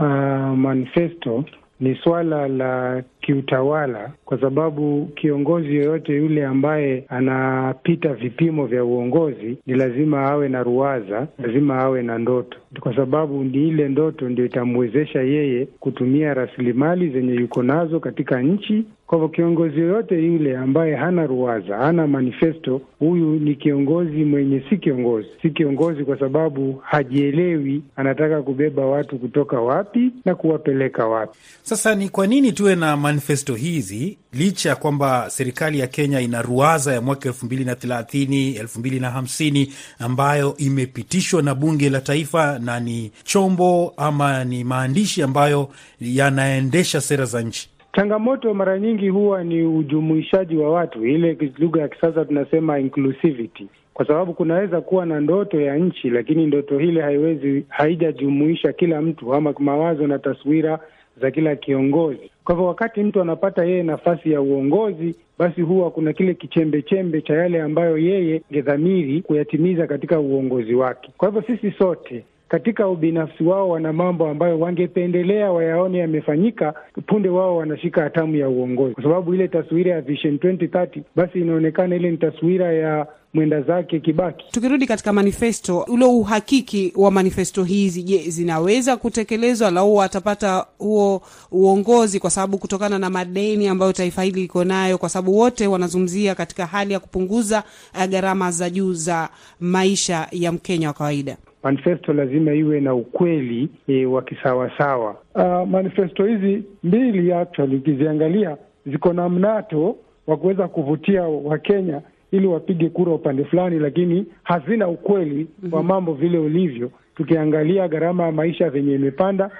uh, 0.00 0.58
manifesto 0.58 1.44
ni 1.80 1.94
swala 2.02 2.48
la 2.48 3.02
kiutawala, 3.26 4.10
kwa 4.24 4.40
sababu 4.40 5.06
kiongozi 5.14 5.76
yoyote 5.76 6.16
yule 6.16 6.46
ambaye 6.46 7.04
anapita 7.08 8.14
vipimo 8.14 8.66
vya 8.66 8.84
uongozi 8.84 9.56
ni 9.66 9.74
lazima 9.74 10.22
awe 10.30 10.48
na 10.48 10.62
ruwaza, 10.62 11.26
lazima 11.38 11.78
awe 11.78 12.02
na 12.02 12.18
ndoto, 12.18 12.58
kwa 12.80 12.96
sababu 12.96 13.44
ni 13.44 13.68
ile 13.68 13.88
ndoto 13.88 14.28
ndio 14.28 14.44
itamwezesha 14.44 15.20
yeye 15.22 15.66
kutumia 15.80 16.34
rasilimali 16.34 17.08
zenye 17.10 17.34
yuko 17.34 17.62
nazo 17.62 18.00
katika 18.00 18.42
nchi. 18.42 18.84
Kwa 19.06 19.18
hivyo 19.18 19.28
kiongozi 19.28 19.80
yoyote 19.80 20.14
yule 20.24 20.56
ambaye 20.56 20.94
hana 20.94 21.26
ruwaza, 21.26 21.76
hana 21.76 22.06
manifesto, 22.06 22.80
huyu 22.98 23.26
ni 23.34 23.54
kiongozi 23.54 24.24
mwenye 24.24 24.62
si 24.70 24.76
kiongozi, 24.76 25.28
si 25.42 25.50
kiongozi 25.50 26.04
kwa 26.04 26.18
sababu 26.18 26.80
hajielewi 26.84 27.82
anataka 27.96 28.42
kubeba 28.42 28.86
watu 28.86 29.18
kutoka 29.18 29.60
wapi 29.60 30.10
na 30.24 30.34
kuwapeleka 30.34 31.06
wapi. 31.06 31.38
Sasa 31.62 31.94
ni 31.94 32.08
kwa 32.08 32.26
nini 32.26 32.52
tuwe 32.52 32.76
na 32.76 32.96
manifesto 33.14 33.54
hizi 33.54 34.18
licha 34.32 34.68
ya 34.68 34.76
kwamba 34.76 35.30
serikali 35.30 35.78
ya 35.78 35.86
Kenya 35.86 36.20
ina 36.20 36.42
ruwaza 36.42 36.92
ya 36.94 37.00
mwaka 37.00 37.28
elfu 37.28 37.46
mbili 37.46 37.64
na 37.64 37.74
thelathini 37.74 38.54
elfu 38.56 38.78
mbili 38.78 39.00
na 39.00 39.10
hamsini 39.10 39.72
ambayo 39.98 40.54
imepitishwa 40.58 41.42
na 41.42 41.54
bunge 41.54 41.90
la 41.90 42.00
taifa 42.00 42.58
na 42.58 42.80
ni 42.80 43.12
chombo 43.24 43.94
ama 43.96 44.44
ni 44.44 44.64
maandishi 44.64 45.22
ambayo 45.22 45.68
yanaendesha 46.00 47.00
sera 47.00 47.24
za 47.24 47.42
nchi? 47.42 47.70
Changamoto 47.96 48.54
mara 48.54 48.78
nyingi 48.78 49.08
huwa 49.08 49.44
ni 49.44 49.62
ujumuishaji 49.62 50.56
wa 50.56 50.70
watu, 50.70 51.06
ile 51.06 51.52
lugha 51.58 51.80
ya 51.82 51.88
kisasa 51.88 52.24
tunasema 52.24 52.78
inclusivity, 52.78 53.66
kwa 53.94 54.06
sababu 54.06 54.34
kunaweza 54.34 54.80
kuwa 54.80 55.06
na 55.06 55.20
ndoto 55.20 55.60
ya 55.60 55.76
nchi, 55.76 56.10
lakini 56.10 56.46
ndoto 56.46 56.78
hile 56.78 57.02
haiwezi 57.02 57.64
haijajumuisha 57.68 58.72
kila 58.72 59.02
mtu 59.02 59.34
ama 59.34 59.54
mawazo 59.58 60.06
na 60.06 60.18
taswira 60.18 60.78
za 61.20 61.30
kila 61.30 61.56
kiongozi. 61.56 62.30
Kwa 62.44 62.54
hivyo 62.54 62.66
wakati 62.68 63.02
mtu 63.02 63.20
anapata 63.20 63.64
yeye 63.64 63.82
nafasi 63.82 64.32
ya 64.32 64.40
uongozi, 64.40 65.14
basi 65.38 65.60
huwa 65.62 65.90
kuna 65.90 66.12
kile 66.12 66.34
kichembe 66.34 66.82
chembe 66.82 67.20
cha 67.20 67.34
yale 67.34 67.62
ambayo 67.62 67.98
yeye 67.98 68.42
ngedhamiri 68.52 69.22
kuyatimiza 69.22 69.86
katika 69.86 70.20
uongozi 70.20 70.74
wake. 70.74 71.10
Kwa 71.16 71.28
hivyo 71.28 71.42
sisi 71.42 71.70
sote 71.78 72.24
katika 72.48 72.88
ubinafsi 72.88 73.44
wao 73.44 73.68
wana 73.68 73.92
mambo 73.92 74.28
ambayo 74.28 74.60
wangependelea 74.60 75.52
wayaone 75.52 75.98
yamefanyika 75.98 76.74
punde 77.06 77.28
wao 77.28 77.56
wanashika 77.56 78.02
hatamu 78.02 78.36
ya 78.36 78.48
uongozi, 78.48 78.94
kwa 78.94 79.02
sababu 79.02 79.34
ile 79.34 79.48
taswira 79.48 79.92
ya 79.92 80.00
Vision 80.00 80.36
2030 80.36 81.00
basi 81.16 81.40
inaonekana 81.40 81.96
ile 81.96 82.10
ni 82.10 82.16
taswira 82.16 82.72
ya 82.72 83.06
mwenda 83.34 83.60
zake 83.62 84.00
Kibaki. 84.00 84.44
Tukirudi 84.50 84.86
katika 84.86 85.12
manifesto, 85.12 85.78
ule 85.88 86.04
uhakiki 86.04 86.92
wa 86.96 87.10
manifesto 87.10 87.64
hizi, 87.64 88.02
je, 88.02 88.18
zinaweza 88.30 88.96
kutekelezwa 88.96 89.70
lau 89.70 89.96
watapata 89.96 90.66
huo 90.78 91.22
uongozi? 91.52 92.20
Kwa 92.20 92.30
sababu 92.30 92.58
kutokana 92.58 92.98
na 92.98 93.10
madeni 93.10 93.68
ambayo 93.68 93.92
taifa 93.92 94.22
hili 94.22 94.40
liko 94.40 94.64
nayo, 94.64 94.98
kwa 94.98 95.08
sababu 95.08 95.38
wote 95.38 95.66
wanazungumzia 95.66 96.34
katika 96.34 96.66
hali 96.66 96.92
ya 96.92 97.00
kupunguza 97.00 97.62
gharama 98.08 98.50
za 98.50 98.70
juu 98.70 98.92
za 98.92 99.28
maisha 99.60 100.28
ya 100.32 100.52
Mkenya 100.52 100.88
wa 100.88 100.94
kawaida. 100.94 101.36
Manifesto 101.64 102.12
lazima 102.12 102.52
iwe 102.54 102.80
na 102.80 102.94
ukweli 102.94 103.68
e, 103.88 104.06
wa 104.06 104.22
kisawasawa. 104.22 105.16
Uh, 105.34 105.68
manifesto 105.68 106.24
hizi 106.26 106.62
mbili 106.82 107.32
actually 107.32 107.76
ukiziangalia 107.76 108.56
ziko 108.86 109.12
na 109.12 109.28
mnato 109.28 109.96
wa 110.26 110.36
kuweza 110.36 110.68
kuvutia 110.68 111.22
Wakenya 111.22 112.00
ili 112.32 112.46
wapige 112.46 112.88
kura 112.88 113.12
upande 113.12 113.44
fulani, 113.44 113.78
lakini 113.78 114.26
hazina 114.42 114.88
ukweli 114.88 115.46
mm 115.62 115.68
-hmm. 115.70 115.74
wa 115.76 115.82
mambo 115.82 116.12
vile 116.14 116.38
ulivyo. 116.38 116.90
Tukiangalia 117.16 117.88
gharama 117.88 118.24
ya 118.24 118.32
maisha 118.32 118.70
venye 118.70 118.94
imepanda, 118.94 119.50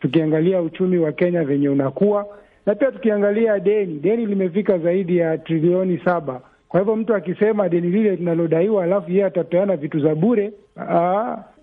tukiangalia 0.00 0.62
uchumi 0.62 0.98
wa 0.98 1.12
Kenya 1.12 1.44
venye 1.44 1.68
unakuwa, 1.68 2.26
na 2.66 2.74
pia 2.74 2.92
tukiangalia 2.92 3.58
deni, 3.58 3.98
deni 3.98 4.26
limefika 4.26 4.78
zaidi 4.78 5.16
ya 5.16 5.38
trilioni 5.38 6.00
saba. 6.04 6.40
Kwa 6.74 6.80
hivyo 6.80 6.96
mtu 6.96 7.14
akisema 7.14 7.68
deni 7.68 7.88
lile 7.88 8.16
linalodaiwa 8.16 8.84
alafu 8.84 9.10
yeye 9.10 9.24
atapeana 9.24 9.76
vitu 9.76 10.00
za 10.00 10.14
bure, 10.14 10.52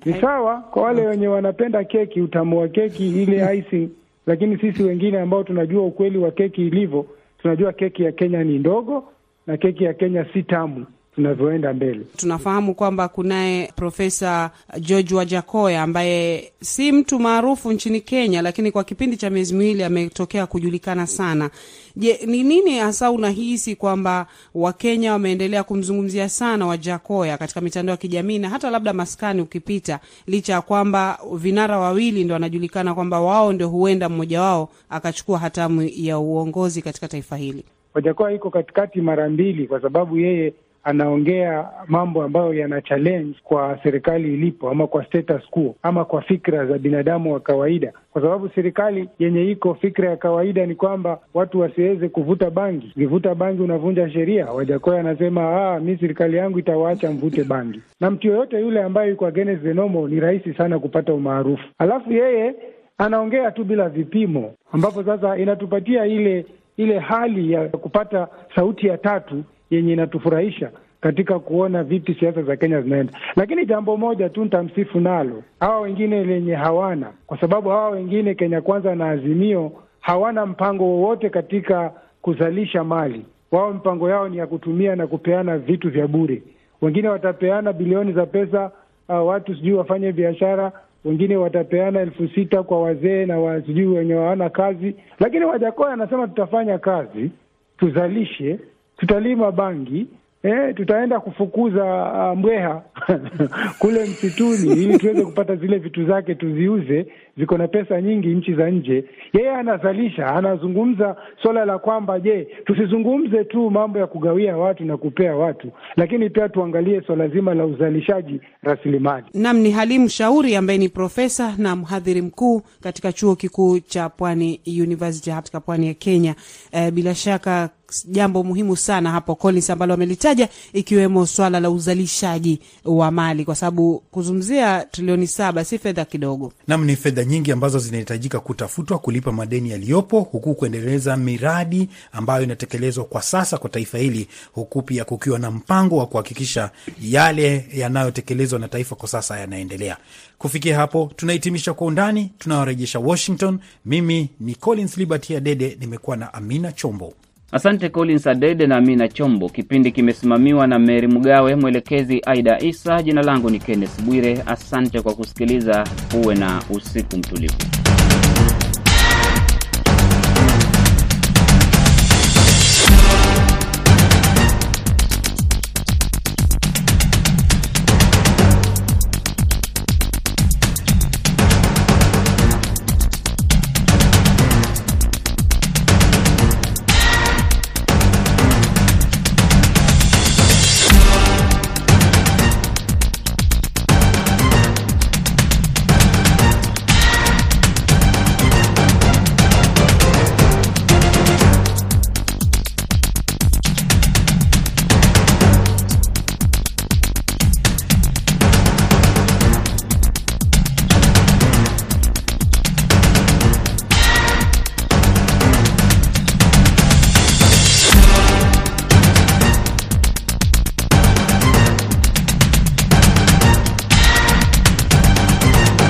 ni 0.06 0.14
sawa. 0.22 0.58
Kwa 0.72 0.84
wale 0.84 1.08
wenye 1.08 1.28
wanapenda 1.28 1.84
keki, 1.84 2.22
utamu 2.22 2.60
wa 2.60 2.68
keki 2.68 3.24
ile 3.24 3.46
icing, 3.58 3.90
lakini 4.28 4.58
sisi 4.58 4.84
wengine 4.84 5.20
ambao 5.20 5.44
tunajua 5.44 5.84
ukweli 5.86 6.18
wa 6.18 6.32
keki 6.32 6.68
ilivyo, 6.68 7.06
tunajua 7.42 7.74
keki 7.74 8.04
ya 8.04 8.12
Kenya 8.12 8.44
ni 8.44 8.60
ndogo 8.60 9.04
na 9.48 9.58
keki 9.58 9.84
ya 9.84 9.94
Kenya 9.94 10.26
si 10.34 10.44
tamu 10.44 10.86
tunavyoenda 11.16 11.74
mbele. 11.74 12.00
Tunafahamu 12.18 12.76
kwamba 12.76 13.08
kunaye 13.08 13.72
Profesa 13.76 14.52
George 14.80 15.16
Wajakoya 15.16 15.82
ambaye 15.84 16.52
si 16.62 16.92
mtu 16.92 17.20
maarufu 17.20 17.72
nchini 17.72 18.02
Kenya, 18.02 18.42
lakini 18.42 18.72
kwa 18.72 18.84
kipindi 18.84 19.18
cha 19.18 19.30
miezi 19.30 19.54
miwili 19.56 19.84
ametokea 19.84 20.46
kujulikana 20.48 21.08
sana. 21.08 21.50
Je, 21.96 22.20
ni 22.26 22.44
nini 22.44 22.78
hasa 22.80 23.12
unahisi 23.12 23.76
kwamba 23.76 24.28
Wakenya 24.56 25.12
wameendelea 25.14 25.64
kumzungumzia 25.64 26.30
sana 26.30 26.66
Wajakoya 26.68 27.38
katika 27.38 27.62
mitandao 27.62 27.94
ya 27.94 27.98
kijamii 27.98 28.40
na 28.40 28.50
hata 28.50 28.70
labda 28.70 28.94
maskani 28.94 29.42
ukipita, 29.42 30.00
licha 30.28 30.54
ya 30.54 30.62
kwamba 30.62 31.20
vinara 31.36 31.80
wawili 31.80 32.24
ndo 32.24 32.34
wanajulikana 32.34 32.94
kwamba 32.96 33.22
wao 33.22 33.54
ndio 33.54 33.68
huenda 33.70 34.10
mmoja 34.10 34.42
wao 34.42 34.70
akachukua 34.90 35.40
hatamu 35.40 35.90
ya 35.96 36.20
uongozi 36.20 36.82
katika 36.82 37.08
taifa 37.08 37.38
hili? 37.38 37.64
Wajakoya 37.94 38.36
iko 38.36 38.50
katikati 38.50 39.02
mara 39.02 39.30
mbili, 39.30 39.68
kwa 39.68 39.82
sababu 39.82 40.18
yeye 40.18 40.54
anaongea 40.84 41.70
mambo 41.88 42.24
ambayo 42.24 42.54
yana 42.54 42.82
challenge 42.82 43.36
kwa 43.44 43.80
serikali 43.84 44.34
ilipo 44.34 44.70
ama 44.70 44.88
kwa 44.88 45.06
status 45.06 45.50
quo 45.50 45.76
ama 45.84 46.06
kwa 46.06 46.22
fikra 46.22 46.66
za 46.66 46.78
binadamu 46.78 47.34
wa 47.34 47.40
kawaida, 47.40 47.94
kwa 48.14 48.22
sababu 48.22 48.50
serikali 48.56 49.10
yenye 49.20 49.52
iko 49.52 49.74
fikra 49.76 50.10
ya 50.10 50.18
kawaida 50.18 50.66
ni 50.66 50.76
kwamba 50.76 51.20
watu 51.34 51.60
wasiweze 51.60 52.10
kuvuta 52.10 52.50
bangi. 52.50 52.88
Ukivuta 52.96 53.36
bangi 53.36 53.62
unavunja 53.62 54.10
sheria. 54.10 54.46
Wajakoya 54.46 55.00
anasema 55.00 55.42
ah, 55.74 55.80
mi 55.80 55.98
serikali 55.98 56.38
yangu 56.38 56.60
itawaacha 56.60 57.12
mvute 57.12 57.44
bangi, 57.44 57.82
na 58.00 58.12
mtu 58.12 58.28
yoyote 58.28 58.60
yule 58.60 58.84
ambaye 58.84 59.10
yuko 59.10 59.26
against 59.28 59.64
the 59.64 59.74
normal 59.74 60.10
ni 60.10 60.20
rahisi 60.20 60.54
sana 60.54 60.80
kupata 60.80 61.14
umaarufu. 61.14 61.64
Alafu 61.78 62.14
yeye 62.14 62.56
anaongea 62.98 63.52
tu 63.52 63.64
bila 63.64 63.90
vipimo, 63.90 64.54
ambapo 64.72 65.04
sasa 65.04 65.38
inatupatia 65.38 66.06
ile 66.06 66.46
ile 66.78 67.00
hali 67.00 67.52
ya 67.52 67.68
kupata 67.68 68.28
sauti 68.56 68.88
ya 68.88 68.98
tatu 68.98 69.44
yenye 69.72 69.94
inatufurahisha 69.94 70.72
katika 71.02 71.40
kuona 71.40 71.84
vipi 71.84 72.14
siasa 72.14 72.42
za 72.44 72.56
Kenya 72.56 72.82
zinaenda. 72.82 73.14
Lakini 73.36 73.66
jambo 73.66 73.98
moja 73.98 74.30
tu 74.30 74.44
nitamsifu 74.44 75.00
nalo, 75.00 75.44
hawa 75.60 75.80
wengine 75.80 76.24
lenye 76.24 76.56
hawana, 76.56 77.12
kwa 77.28 77.40
sababu 77.40 77.70
hawa 77.70 77.90
wengine 77.90 78.36
Kenya 78.36 78.62
Kwanza 78.62 78.96
na 78.96 79.10
Azimio 79.10 79.72
hawana 80.00 80.46
mpango 80.46 80.84
wowote 80.84 81.30
katika 81.30 81.92
kuzalisha 82.22 82.84
mali. 82.84 83.26
Wao 83.52 83.74
mpango 83.74 84.10
yao 84.10 84.30
ni 84.30 84.38
ya 84.38 84.48
kutumia 84.48 84.96
na 84.96 85.08
kupeana 85.08 85.58
vitu 85.58 85.90
vya 85.90 86.08
bure. 86.08 86.44
Wengine 86.82 87.08
watapeana 87.10 87.74
bilioni 87.74 88.14
za 88.14 88.26
pesa, 88.26 88.72
uh, 89.10 89.28
watu 89.28 89.56
sijui 89.56 89.74
wafanye 89.74 90.12
biashara 90.12 90.72
wengine 91.06 91.36
watapeana 91.38 92.00
elfu 92.00 92.28
sita 92.28 92.64
kwa 92.64 92.82
wazee 92.82 93.26
na 93.26 93.62
sijui 93.66 93.88
wenye 93.88 94.14
hawana 94.14 94.50
kazi, 94.50 94.96
lakini 95.20 95.46
Wajakoya 95.46 95.94
anasema 95.94 96.28
tutafanya 96.28 96.78
kazi, 96.78 97.32
tuzalishe, 97.78 98.60
tutalima 99.02 99.52
bangi 99.52 100.08
eh, 100.44 100.74
tutaenda 100.76 101.20
kufukuza 101.20 101.84
uh, 102.32 102.38
mbweha 102.40 102.82
kule 103.80 104.04
msituni 104.04 104.84
ili 104.84 104.98
tuweze 104.98 105.26
kupata 105.26 105.56
zile 105.56 105.78
vitu 105.78 106.06
zake 106.06 106.36
tuziuze, 106.36 107.06
ziko 107.38 107.58
na 107.58 107.68
pesa 107.68 108.02
nyingi 108.02 108.28
nchi 108.28 108.54
za 108.54 108.70
nje. 108.70 109.04
Yeye 109.34 109.50
anazalisha, 109.52 110.28
anazungumza 110.28 111.16
swala 111.44 111.66
la 111.66 111.80
kwamba 111.80 112.20
je, 112.20 112.48
tusizungumze 112.66 113.44
tu 113.44 113.70
mambo 113.70 114.00
ya 114.00 114.08
kugawia 114.08 114.58
watu 114.58 114.86
na 114.86 114.98
kupea 114.98 115.36
watu, 115.36 115.72
lakini 115.96 116.30
pia 116.30 116.50
tuangalie 116.50 117.02
swala 117.02 117.28
zima 117.28 117.54
la 117.54 117.66
uzalishaji 117.66 118.42
rasilimali. 118.64 119.26
Nam 119.34 119.58
ni 119.58 119.72
Halimu 119.72 120.10
Shauri 120.10 120.56
ambaye 120.56 120.80
ni 120.80 120.90
profesa 120.90 121.56
na 121.58 121.76
mhadhiri 121.76 122.22
mkuu 122.22 122.62
katika 122.84 123.14
chuo 123.14 123.36
kikuu 123.36 123.80
cha 123.80 124.10
Pwani 124.10 124.62
University 124.68 125.32
katika 125.32 125.60
pwani 125.60 125.88
ya 125.88 125.94
Kenya. 125.94 126.36
Eh, 126.72 126.92
bila 126.92 127.16
shaka 127.16 127.70
jambo 128.08 128.44
muhimu 128.44 128.78
sana 128.78 129.12
hapo 129.12 129.36
Collins 129.36 129.70
ambalo 129.70 129.94
amelitaja 129.94 130.50
ikiwemo 130.74 131.26
swala 131.26 131.60
la 131.60 131.70
uzalishaji 131.70 132.60
wa 132.86 133.12
mali, 133.12 133.46
kwa 133.46 133.56
sababu 133.56 134.04
kuzungumzia 134.12 134.86
trilioni 134.92 135.28
saba 135.28 135.66
si 135.66 135.78
fedha 135.78 136.06
kidogo. 136.06 136.54
Nam, 136.68 136.86
ni 136.86 136.96
fedha 136.96 137.24
nyingi 137.26 137.52
ambazo 137.52 137.80
zinahitajika 137.80 138.40
kutafutwa 138.40 139.00
kulipa 139.00 139.32
madeni 139.32 139.70
yaliyopo, 139.70 140.20
huku 140.20 140.56
kuendeleza 140.56 141.18
miradi 141.18 141.90
ambayo 142.12 142.44
inatekelezwa 142.44 143.06
kwa 143.06 143.22
sasa 143.22 143.58
kwa 143.58 143.70
taifa 143.70 143.98
hili, 143.98 144.28
huku 144.54 144.82
pia 144.82 145.06
kukiwa 145.06 145.40
na 145.40 145.52
mpango 145.52 145.98
wa 145.98 146.06
kuhakikisha 146.06 146.72
yale 147.02 147.66
yanayotekelezwa 147.74 148.60
na 148.60 148.68
taifa 148.68 148.96
kwa 148.96 149.08
sasa 149.10 149.40
yanaendelea. 149.40 149.98
Kufikia 150.38 150.76
hapo 150.78 151.12
tunahitimisha 151.16 151.74
Kwa 151.74 151.88
Undani, 151.88 152.32
tunawarejesha 152.40 153.00
Washington. 153.00 153.60
Mimi 153.86 154.30
ni 154.40 154.56
Collins 154.56 154.98
Liberty 154.98 155.36
Adede, 155.36 155.78
nimekuwa 155.80 156.18
na 156.18 156.34
Amina 156.34 156.72
Chombo. 156.72 157.14
Asante 157.52 157.90
Collins 157.90 158.28
Adede 158.28 158.68
na 158.68 158.76
Amina 158.78 159.08
Chombo. 159.08 159.50
Kipindi 159.50 159.92
kimesimamiwa 159.92 160.68
na 160.68 160.80
Meri 160.80 161.08
Mgawe, 161.08 161.56
mwelekezi 161.56 162.22
Aida 162.26 162.60
Isa. 162.60 163.04
Jina 163.04 163.22
langu 163.22 163.50
ni 163.50 163.60
Kenneth 163.60 164.02
Bwire. 164.02 164.44
Asante 164.46 165.02
kwa 165.02 165.14
kusikiliza. 165.14 165.84
Uwe 166.24 166.36
na 166.36 166.62
usiku 166.70 167.18
mtulivu. 167.18 167.54